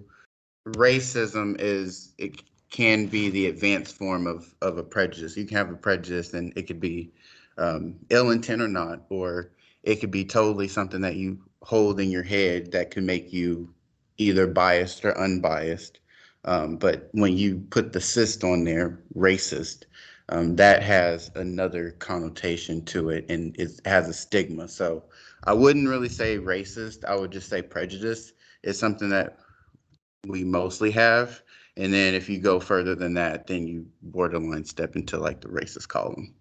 Racism 0.70 1.56
is 1.60 2.14
it 2.18 2.42
can 2.78 3.08
be 3.08 3.32
the 3.32 3.48
advanced 3.48 3.98
form 3.98 4.28
of 4.28 4.54
of 4.62 4.78
a 4.78 4.84
prejudice. 4.84 5.36
You 5.36 5.46
can 5.46 5.58
have 5.58 5.72
a 5.72 5.76
prejudice 5.76 6.36
and 6.36 6.54
it 6.56 6.68
could 6.68 6.80
be 6.80 7.12
um, 7.58 7.96
ill 8.12 8.30
intent 8.30 8.62
or 8.62 8.68
not, 8.68 9.02
or 9.10 9.50
it 9.82 9.96
could 9.96 10.12
be 10.12 10.24
totally 10.24 10.68
something 10.68 11.02
that 11.02 11.16
you 11.16 11.40
hold 11.64 12.00
in 12.00 12.12
your 12.12 12.22
head 12.22 12.72
that 12.74 12.92
can 12.92 13.04
make 13.04 13.34
you 13.34 13.74
either 14.20 14.46
biased 14.46 15.04
or 15.04 15.18
unbiased. 15.18 16.02
Um, 16.46 16.78
but 16.78 17.10
when 17.14 17.36
you 17.36 17.66
put 17.72 17.94
the 17.94 18.00
cyst 18.00 18.44
on 18.44 18.64
there, 18.64 19.00
racist, 19.16 19.86
um, 20.30 20.56
that 20.58 20.84
has 20.84 21.32
another 21.34 21.96
connotation 21.98 22.86
to 22.86 23.10
it 23.10 23.26
and 23.28 23.60
it 23.60 23.82
has 23.86 24.08
a 24.08 24.14
stigma. 24.14 24.68
So 24.68 25.04
I 25.46 25.54
wouldn't 25.54 25.90
really 25.90 26.10
say 26.10 26.38
racist. 26.38 27.06
I 27.06 27.16
would 27.16 27.32
just 27.32 27.50
say 27.50 27.64
prejudice 27.64 28.34
is 28.62 28.78
something 28.78 29.10
that 29.10 29.40
we 30.28 30.44
mostly 30.44 30.92
have. 30.92 31.42
And 31.78 31.94
then 31.94 32.16
if 32.16 32.28
you 32.28 32.40
go 32.40 32.60
further 32.60 32.96
than 32.96 33.14
that, 33.14 33.48
then 33.48 33.68
you 33.68 33.86
borderline 34.02 34.66
step 34.66 34.96
into 34.96 35.18
like 35.18 35.42
the 35.42 35.48
racist 35.48 35.88
column. 35.88 36.34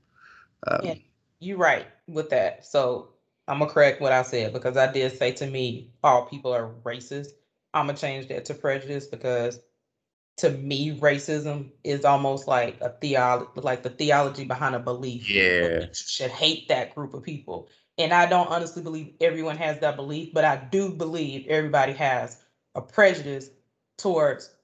Um, 0.66 0.80
Yeah. 0.82 0.94
you're 1.40 1.58
right 1.58 1.86
with 2.08 2.30
that. 2.30 2.64
So 2.64 3.10
I'm 3.46 3.58
gonna 3.58 3.70
correct 3.70 4.00
what 4.00 4.12
I 4.12 4.22
said 4.22 4.54
because 4.54 4.76
I 4.78 4.90
did 4.90 5.16
say 5.16 5.32
to 5.32 5.46
me, 5.46 5.92
all 6.02 6.26
people 6.26 6.52
are 6.52 6.72
racist. 6.84 7.28
I'm 7.74 7.86
gonna 7.86 7.98
change 7.98 8.28
that 8.28 8.46
to 8.46 8.54
prejudice 8.54 9.06
because 9.06 9.60
to 10.38 10.50
me, 10.50 10.98
racism 10.98 11.70
is 11.84 12.04
almost 12.04 12.48
like 12.48 12.80
a 12.80 12.90
theology, 12.90 13.50
like 13.56 13.82
the 13.82 13.90
theology 13.90 14.44
behind 14.44 14.74
a 14.74 14.78
belief. 14.78 15.28
Yeah. 15.28 15.80
you 15.82 15.88
should 15.92 16.30
hate 16.30 16.68
that 16.68 16.94
group 16.94 17.14
of 17.14 17.22
people. 17.22 17.68
And 17.98 18.12
I 18.12 18.26
don't 18.26 18.48
honestly 18.48 18.82
believe 18.82 19.14
everyone 19.20 19.56
has 19.58 19.80
that 19.80 19.96
belief, 19.96 20.32
but 20.34 20.44
I 20.44 20.56
do 20.56 20.90
believe 20.90 21.46
everybody 21.48 21.92
has 21.94 22.42
a 22.74 22.82
prejudice 22.82 23.50
towards 23.96 24.55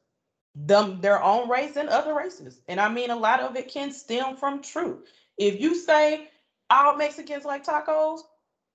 them, 0.54 1.00
their 1.00 1.22
own 1.22 1.48
race 1.48 1.76
and 1.76 1.88
other 1.88 2.14
races. 2.14 2.60
And 2.68 2.80
I 2.80 2.88
mean, 2.88 3.10
a 3.10 3.16
lot 3.16 3.40
of 3.40 3.56
it 3.56 3.68
can 3.68 3.92
stem 3.92 4.36
from 4.36 4.62
truth. 4.62 5.06
If 5.38 5.60
you 5.60 5.74
say 5.74 6.28
all 6.70 6.96
Mexicans 6.96 7.44
like 7.44 7.64
tacos, 7.64 8.20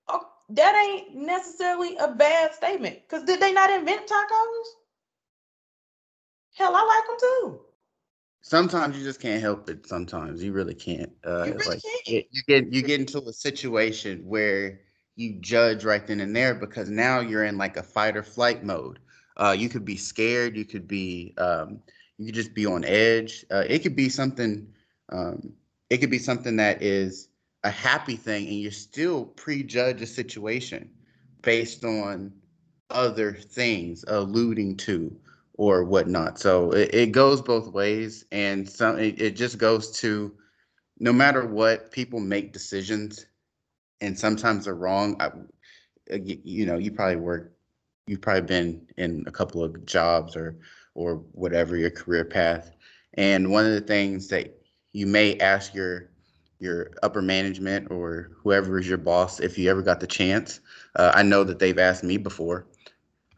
oh, 0.08 0.28
that 0.50 0.84
ain't 0.86 1.14
necessarily 1.14 1.96
a 1.96 2.08
bad 2.08 2.54
statement. 2.54 3.00
Because 3.02 3.24
did 3.24 3.40
they 3.40 3.52
not 3.52 3.70
invent 3.70 4.06
tacos? 4.08 4.64
Hell, 6.54 6.74
I 6.74 6.84
like 6.84 7.06
them 7.06 7.16
too. 7.20 7.60
Sometimes 8.40 8.96
you 8.96 9.04
just 9.04 9.20
can't 9.20 9.42
help 9.42 9.68
it. 9.68 9.86
Sometimes 9.86 10.42
you 10.42 10.52
really 10.52 10.74
can't. 10.74 11.12
Uh, 11.24 11.44
You 11.44 11.52
really 11.52 11.66
like 11.68 11.82
can't. 12.06 12.26
you 12.30 12.42
get 12.46 12.72
you 12.72 12.82
get 12.82 13.00
into 13.00 13.18
a 13.22 13.32
situation 13.32 14.24
where 14.24 14.80
you 15.16 15.38
judge 15.40 15.84
right 15.84 16.06
then 16.06 16.20
and 16.20 16.34
there 16.34 16.54
because 16.54 16.88
now 16.88 17.20
you're 17.20 17.44
in 17.44 17.58
like 17.58 17.76
a 17.76 17.82
fight 17.82 18.16
or 18.16 18.22
flight 18.22 18.64
mode. 18.64 19.00
Uh, 19.38 19.54
you 19.58 19.68
could 19.68 19.84
be 19.84 19.96
scared. 19.96 20.56
You 20.56 20.64
could 20.64 20.88
be 20.88 21.34
um, 21.38 21.80
you 22.18 22.26
could 22.26 22.34
just 22.34 22.54
be 22.54 22.66
on 22.66 22.84
edge. 22.84 23.44
Uh, 23.50 23.64
it 23.68 23.80
could 23.80 23.96
be 23.96 24.08
something. 24.08 24.68
Um, 25.10 25.52
it 25.90 25.98
could 25.98 26.10
be 26.10 26.18
something 26.18 26.56
that 26.56 26.82
is 26.82 27.28
a 27.64 27.70
happy 27.70 28.16
thing, 28.16 28.46
and 28.46 28.56
you 28.56 28.70
still 28.70 29.26
prejudge 29.26 30.02
a 30.02 30.06
situation 30.06 30.90
based 31.42 31.84
on 31.84 32.32
other 32.90 33.32
things 33.32 34.04
alluding 34.08 34.76
to 34.78 35.14
or 35.54 35.84
whatnot. 35.84 36.38
So 36.38 36.70
it, 36.72 36.94
it 36.94 37.12
goes 37.12 37.42
both 37.42 37.68
ways, 37.72 38.24
and 38.32 38.68
some 38.68 38.98
it, 38.98 39.20
it 39.20 39.36
just 39.36 39.58
goes 39.58 39.90
to 40.00 40.34
no 41.00 41.12
matter 41.12 41.46
what 41.46 41.90
people 41.92 42.20
make 42.20 42.52
decisions, 42.52 43.26
and 44.00 44.18
sometimes 44.18 44.64
they're 44.64 44.74
wrong. 44.74 45.16
I, 45.20 45.30
you 46.10 46.66
know, 46.66 46.78
you 46.78 46.90
probably 46.92 47.16
work, 47.16 47.52
you've 48.08 48.20
probably 48.20 48.42
been 48.42 48.86
in 48.96 49.24
a 49.26 49.32
couple 49.32 49.62
of 49.62 49.84
jobs 49.86 50.36
or 50.36 50.56
or 50.94 51.16
whatever 51.32 51.76
your 51.76 51.90
career 51.90 52.24
path, 52.24 52.72
and 53.14 53.50
one 53.50 53.66
of 53.66 53.72
the 53.72 53.80
things 53.80 54.28
that 54.28 54.60
you 54.92 55.06
may 55.06 55.36
ask 55.38 55.74
your 55.74 56.10
your 56.60 56.90
upper 57.02 57.22
management 57.22 57.90
or 57.90 58.30
whoever 58.42 58.78
is 58.78 58.88
your 58.88 58.98
boss 58.98 59.40
if 59.40 59.58
you 59.58 59.70
ever 59.70 59.82
got 59.82 60.00
the 60.00 60.06
chance. 60.06 60.60
Uh, 60.96 61.12
I 61.14 61.22
know 61.22 61.44
that 61.44 61.58
they've 61.60 61.78
asked 61.78 62.02
me 62.04 62.16
before. 62.16 62.66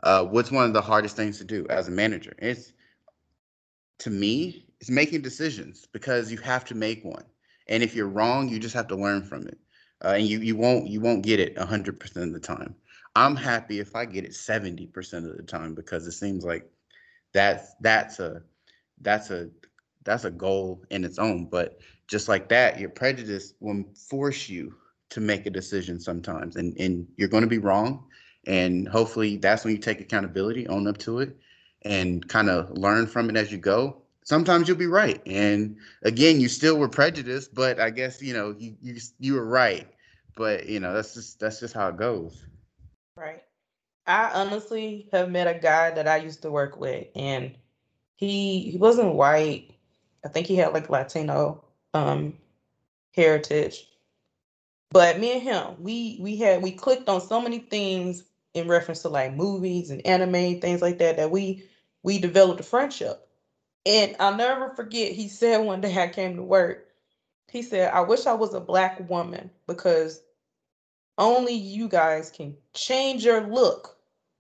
Uh, 0.03 0.25
what's 0.25 0.51
one 0.51 0.65
of 0.65 0.73
the 0.73 0.81
hardest 0.81 1.17
things 1.17 1.39
to 1.39 1.45
do 1.45 1.67
as 1.69 1.89
a 1.89 1.91
manager? 1.91 2.35
It's 2.39 2.73
to 3.99 4.11
me, 4.11 4.67
it's 4.81 4.91
making 4.91 5.23
decisions 5.23 5.87
because 5.93 6.33
you 6.33 6.39
have 6.39 6.65
to 6.67 6.75
make 6.75 7.05
one. 7.05 7.25
And 7.69 7.83
if 7.83 7.95
you're 7.95 8.09
wrong, 8.09 8.49
you 8.49 8.59
just 8.59 8.75
have 8.75 8.89
to 8.89 8.97
learn 8.97 9.23
from 9.23 9.47
it. 9.47 9.59
Uh, 10.03 10.15
and 10.17 10.27
you 10.27 10.41
you 10.41 10.57
won't 10.57 10.89
you 10.89 11.01
won't 11.01 11.23
get 11.23 11.41
it 11.41 11.57
100% 11.57 12.17
of 12.17 12.33
the 12.33 12.41
time. 12.41 12.75
I'm 13.17 13.37
happy 13.37 13.81
if 13.81 13.97
I 13.97 14.05
get 14.05 14.25
it 14.25 14.33
70% 14.33 15.29
of 15.31 15.37
the 15.37 15.43
time 15.43 15.75
because 15.75 16.07
it 16.07 16.13
seems 16.13 16.45
like 16.45 16.71
that's 17.33 17.75
that's 17.81 18.21
a 18.21 18.43
that's 19.01 19.31
a 19.31 19.51
that's 20.05 20.25
a 20.25 20.31
goal 20.31 20.85
in 20.91 21.05
its 21.05 21.19
own. 21.19 21.47
But 21.47 21.81
just 22.09 22.29
like 22.29 22.49
that, 22.49 22.79
your 22.79 22.91
prejudice 22.91 23.55
will 23.61 23.85
force 24.09 24.49
you 24.49 24.75
to 25.11 25.21
make 25.21 25.47
a 25.47 25.51
decision 25.51 26.01
sometimes, 26.01 26.57
and 26.57 26.77
and 26.79 27.07
you're 27.17 27.29
going 27.29 27.43
to 27.43 27.49
be 27.49 27.59
wrong. 27.59 28.05
And 28.47 28.89
hopefully, 28.89 29.37
that's 29.37 29.65
when 29.65 29.75
you 29.75 29.81
take 29.81 30.01
accountability, 30.01 30.67
own 30.69 30.87
up 30.87 30.99
to 30.99 31.19
it, 31.21 31.37
and 31.83 32.27
kind 32.29 32.49
of 32.49 32.71
learn 32.71 33.07
from 33.07 33.29
it 33.29 33.37
as 33.37 33.53
you 33.53 33.59
go. 33.59 34.03
Sometimes 34.25 34.69
you'll 34.69 34.77
be 34.77 34.87
right, 34.87 35.21
and 35.27 35.77
again, 36.03 36.41
you 36.41 36.49
still 36.49 36.79
were 36.79 36.89
prejudiced, 36.89 37.55
but 37.55 37.81
I 37.81 37.91
guess 37.91 38.23
you 38.23 38.35
know 38.35 38.55
you 38.59 38.77
you 38.81 38.97
you 39.19 39.35
were 39.35 39.47
right. 39.47 39.89
But 40.37 40.69
you 40.69 40.81
know 40.81 40.95
that's 40.95 41.15
just 41.15 41.41
that's 41.41 41.61
just 41.61 41.75
how 41.75 41.89
it 41.89 41.97
goes. 41.97 42.45
Right. 43.17 43.43
I 44.07 44.31
honestly 44.35 45.09
have 45.13 45.31
met 45.31 45.49
a 45.49 45.55
guy 45.55 45.91
that 45.93 46.09
I 46.09 46.19
used 46.19 46.43
to 46.43 46.51
work 46.51 46.77
with, 46.79 47.09
and 47.17 47.53
he 48.17 48.71
he 48.71 48.79
wasn't 48.79 49.15
white. 49.15 49.65
I 50.25 50.29
think 50.29 50.47
he 50.49 50.57
had 50.57 50.75
like 50.75 50.91
Latino 50.91 51.65
um 51.95 52.35
heritage. 53.15 53.87
But 54.91 55.19
me 55.19 55.33
and 55.33 55.43
him, 55.43 55.77
we 55.83 56.19
we 56.21 56.37
had 56.37 56.63
we 56.63 56.73
clicked 56.73 57.09
on 57.09 57.21
so 57.21 57.41
many 57.41 57.59
things 57.61 58.25
in 58.55 58.69
reference 58.69 59.03
to 59.03 59.09
like 59.09 59.33
movies 59.33 59.91
and 59.91 60.05
anime, 60.07 60.61
things 60.61 60.83
like 60.83 60.99
that, 60.99 61.17
that 61.17 61.31
we 61.31 61.69
we 62.03 62.19
developed 62.19 62.61
a 62.61 62.65
friendship. 62.65 63.21
And 63.87 64.17
I'll 64.21 64.37
never 64.37 64.71
forget, 64.71 65.13
he 65.13 65.29
said 65.29 65.59
one 65.59 65.81
day 65.81 65.97
I 66.03 66.09
came 66.09 66.37
to 66.37 66.43
work, 66.43 66.87
he 67.51 67.63
said, 67.63 67.93
I 67.93 68.01
wish 68.03 68.27
I 68.27 68.35
was 68.35 68.55
a 68.55 68.61
black 68.61 69.09
woman 69.11 69.51
because 69.67 70.21
only 71.19 71.55
you 71.55 71.89
guys 71.89 72.31
can 72.31 72.57
change 72.75 73.25
your 73.25 73.43
look 73.43 73.97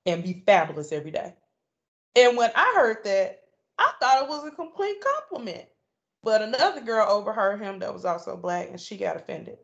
and 0.06 0.22
be 0.22 0.42
fabulous 0.46 0.92
every 0.92 1.10
day. 1.10 1.34
And 2.16 2.36
when 2.36 2.50
I 2.54 2.72
heard 2.74 3.04
that, 3.04 3.42
I 3.78 3.92
thought 4.00 4.22
it 4.22 4.28
was 4.28 4.46
a 4.46 4.50
complete 4.50 4.96
compliment. 5.00 5.66
But 6.22 6.42
another 6.42 6.80
girl 6.82 7.08
overheard 7.08 7.60
him 7.60 7.78
that 7.78 7.94
was 7.94 8.04
also 8.04 8.36
black 8.36 8.68
and 8.68 8.80
she 8.80 8.96
got 8.96 9.16
offended. 9.16 9.58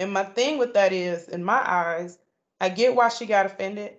And 0.00 0.12
my 0.12 0.24
thing 0.24 0.58
with 0.58 0.74
that 0.74 0.92
is, 0.92 1.28
in 1.28 1.44
my 1.44 1.60
eyes, 1.64 2.18
I 2.60 2.68
get 2.68 2.94
why 2.94 3.08
she 3.08 3.26
got 3.26 3.46
offended, 3.46 3.94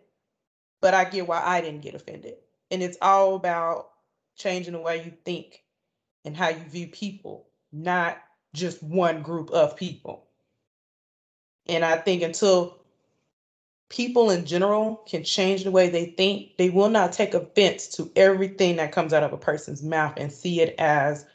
but 0.82 0.94
I 0.94 1.06
get 1.06 1.28
why 1.28 1.42
I 1.44 1.62
didn't 1.62 1.82
get 1.82 1.96
offended. 1.96 2.36
And 2.72 2.82
it's 2.84 2.98
all 3.02 3.36
about 3.36 3.90
changing 4.36 4.74
the 4.74 4.80
way 4.80 5.04
you 5.04 5.14
think 5.26 5.64
and 6.26 6.36
how 6.36 6.50
you 6.50 6.64
view 6.66 6.88
people, 6.88 7.48
not 7.72 8.18
just 8.54 8.82
one 8.82 9.22
group 9.22 9.52
of 9.52 9.76
people. 9.76 10.29
And 11.70 11.86
I 11.86 11.98
think 11.98 12.24
until 12.24 12.80
people 13.90 14.32
in 14.32 14.46
general 14.46 14.98
can 15.08 15.24
change 15.24 15.64
the 15.64 15.72
way 15.72 15.90
they 15.90 16.08
think, 16.08 16.58
they 16.58 16.70
will 16.70 16.90
not 16.90 17.14
take 17.14 17.34
offense 17.36 17.88
to 17.90 18.12
everything 18.16 18.78
that 18.78 18.92
comes 18.92 19.14
out 19.14 19.24
of 19.24 19.34
a 19.34 19.38
person's 19.38 19.84
mouth 19.84 20.14
and 20.18 20.32
see 20.32 20.62
it 20.62 20.76
as 20.80 21.26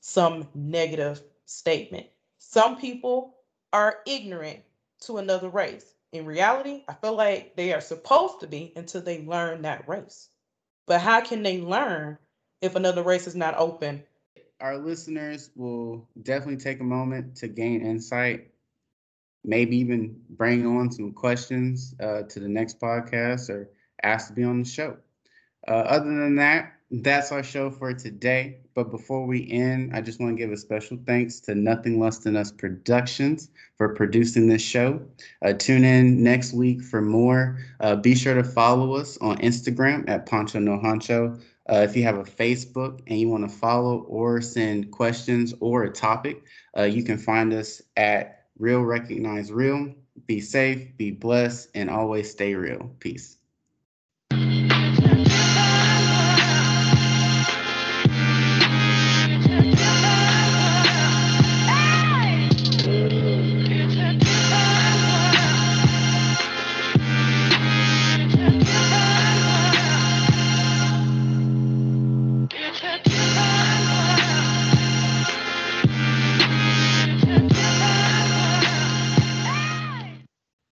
some 0.00 0.48
negative 0.54 1.20
statement. 1.44 2.06
Some 2.38 2.78
people 2.78 3.36
are 3.72 3.98
ignorant 4.06 4.60
to 5.02 5.18
another 5.18 5.50
race. 5.50 5.94
In 6.12 6.26
reality, 6.26 6.84
I 6.88 6.94
feel 6.94 7.14
like 7.14 7.56
they 7.56 7.72
are 7.72 7.80
supposed 7.80 8.40
to 8.40 8.46
be 8.46 8.72
until 8.76 9.02
they 9.02 9.24
learn 9.24 9.62
that 9.62 9.88
race. 9.88 10.28
But 10.86 11.00
how 11.00 11.20
can 11.20 11.42
they 11.42 11.60
learn 11.60 12.18
if 12.60 12.76
another 12.76 13.02
race 13.02 13.26
is 13.26 13.36
not 13.36 13.56
open? 13.58 14.02
Our 14.60 14.78
listeners 14.78 15.50
will 15.54 16.08
definitely 16.22 16.62
take 16.62 16.80
a 16.80 16.84
moment 16.84 17.36
to 17.36 17.48
gain 17.48 17.84
insight 17.84 18.51
maybe 19.44 19.76
even 19.76 20.16
bring 20.30 20.66
on 20.66 20.90
some 20.90 21.12
questions 21.12 21.94
uh, 22.00 22.22
to 22.22 22.40
the 22.40 22.48
next 22.48 22.80
podcast 22.80 23.50
or 23.50 23.68
ask 24.02 24.28
to 24.28 24.32
be 24.32 24.44
on 24.44 24.62
the 24.62 24.68
show. 24.68 24.96
Uh, 25.68 25.72
other 25.72 26.06
than 26.06 26.36
that, 26.36 26.72
that's 26.90 27.32
our 27.32 27.42
show 27.42 27.70
for 27.70 27.94
today. 27.94 28.58
But 28.74 28.90
before 28.90 29.26
we 29.26 29.50
end, 29.50 29.94
I 29.94 30.00
just 30.00 30.20
want 30.20 30.36
to 30.36 30.42
give 30.42 30.52
a 30.52 30.56
special 30.56 30.98
thanks 31.06 31.40
to 31.40 31.54
Nothing 31.54 32.00
Less 32.00 32.18
Than 32.18 32.36
Us 32.36 32.50
Productions 32.50 33.50
for 33.76 33.94
producing 33.94 34.48
this 34.48 34.62
show. 34.62 35.00
Uh, 35.42 35.52
tune 35.52 35.84
in 35.84 36.22
next 36.22 36.52
week 36.52 36.82
for 36.82 37.00
more. 37.00 37.58
Uh, 37.80 37.96
be 37.96 38.14
sure 38.14 38.34
to 38.34 38.44
follow 38.44 38.94
us 38.96 39.16
on 39.18 39.38
Instagram 39.38 40.08
at 40.08 40.26
Puncho 40.26 40.62
No 40.62 40.78
Honcho. 40.78 41.40
Uh, 41.70 41.76
if 41.76 41.96
you 41.96 42.02
have 42.02 42.18
a 42.18 42.24
Facebook 42.24 43.00
and 43.06 43.18
you 43.18 43.28
want 43.28 43.48
to 43.48 43.56
follow 43.56 44.00
or 44.00 44.40
send 44.40 44.90
questions 44.90 45.54
or 45.60 45.84
a 45.84 45.90
topic, 45.90 46.42
uh, 46.76 46.82
you 46.82 47.02
can 47.02 47.16
find 47.16 47.52
us 47.52 47.80
at 47.96 48.41
Real 48.58 48.82
recognize 48.82 49.52
real. 49.52 49.94
Be 50.26 50.40
safe, 50.40 50.96
be 50.96 51.10
blessed, 51.10 51.70
and 51.74 51.90
always 51.90 52.30
stay 52.30 52.54
real. 52.54 52.96
Peace. 53.00 53.38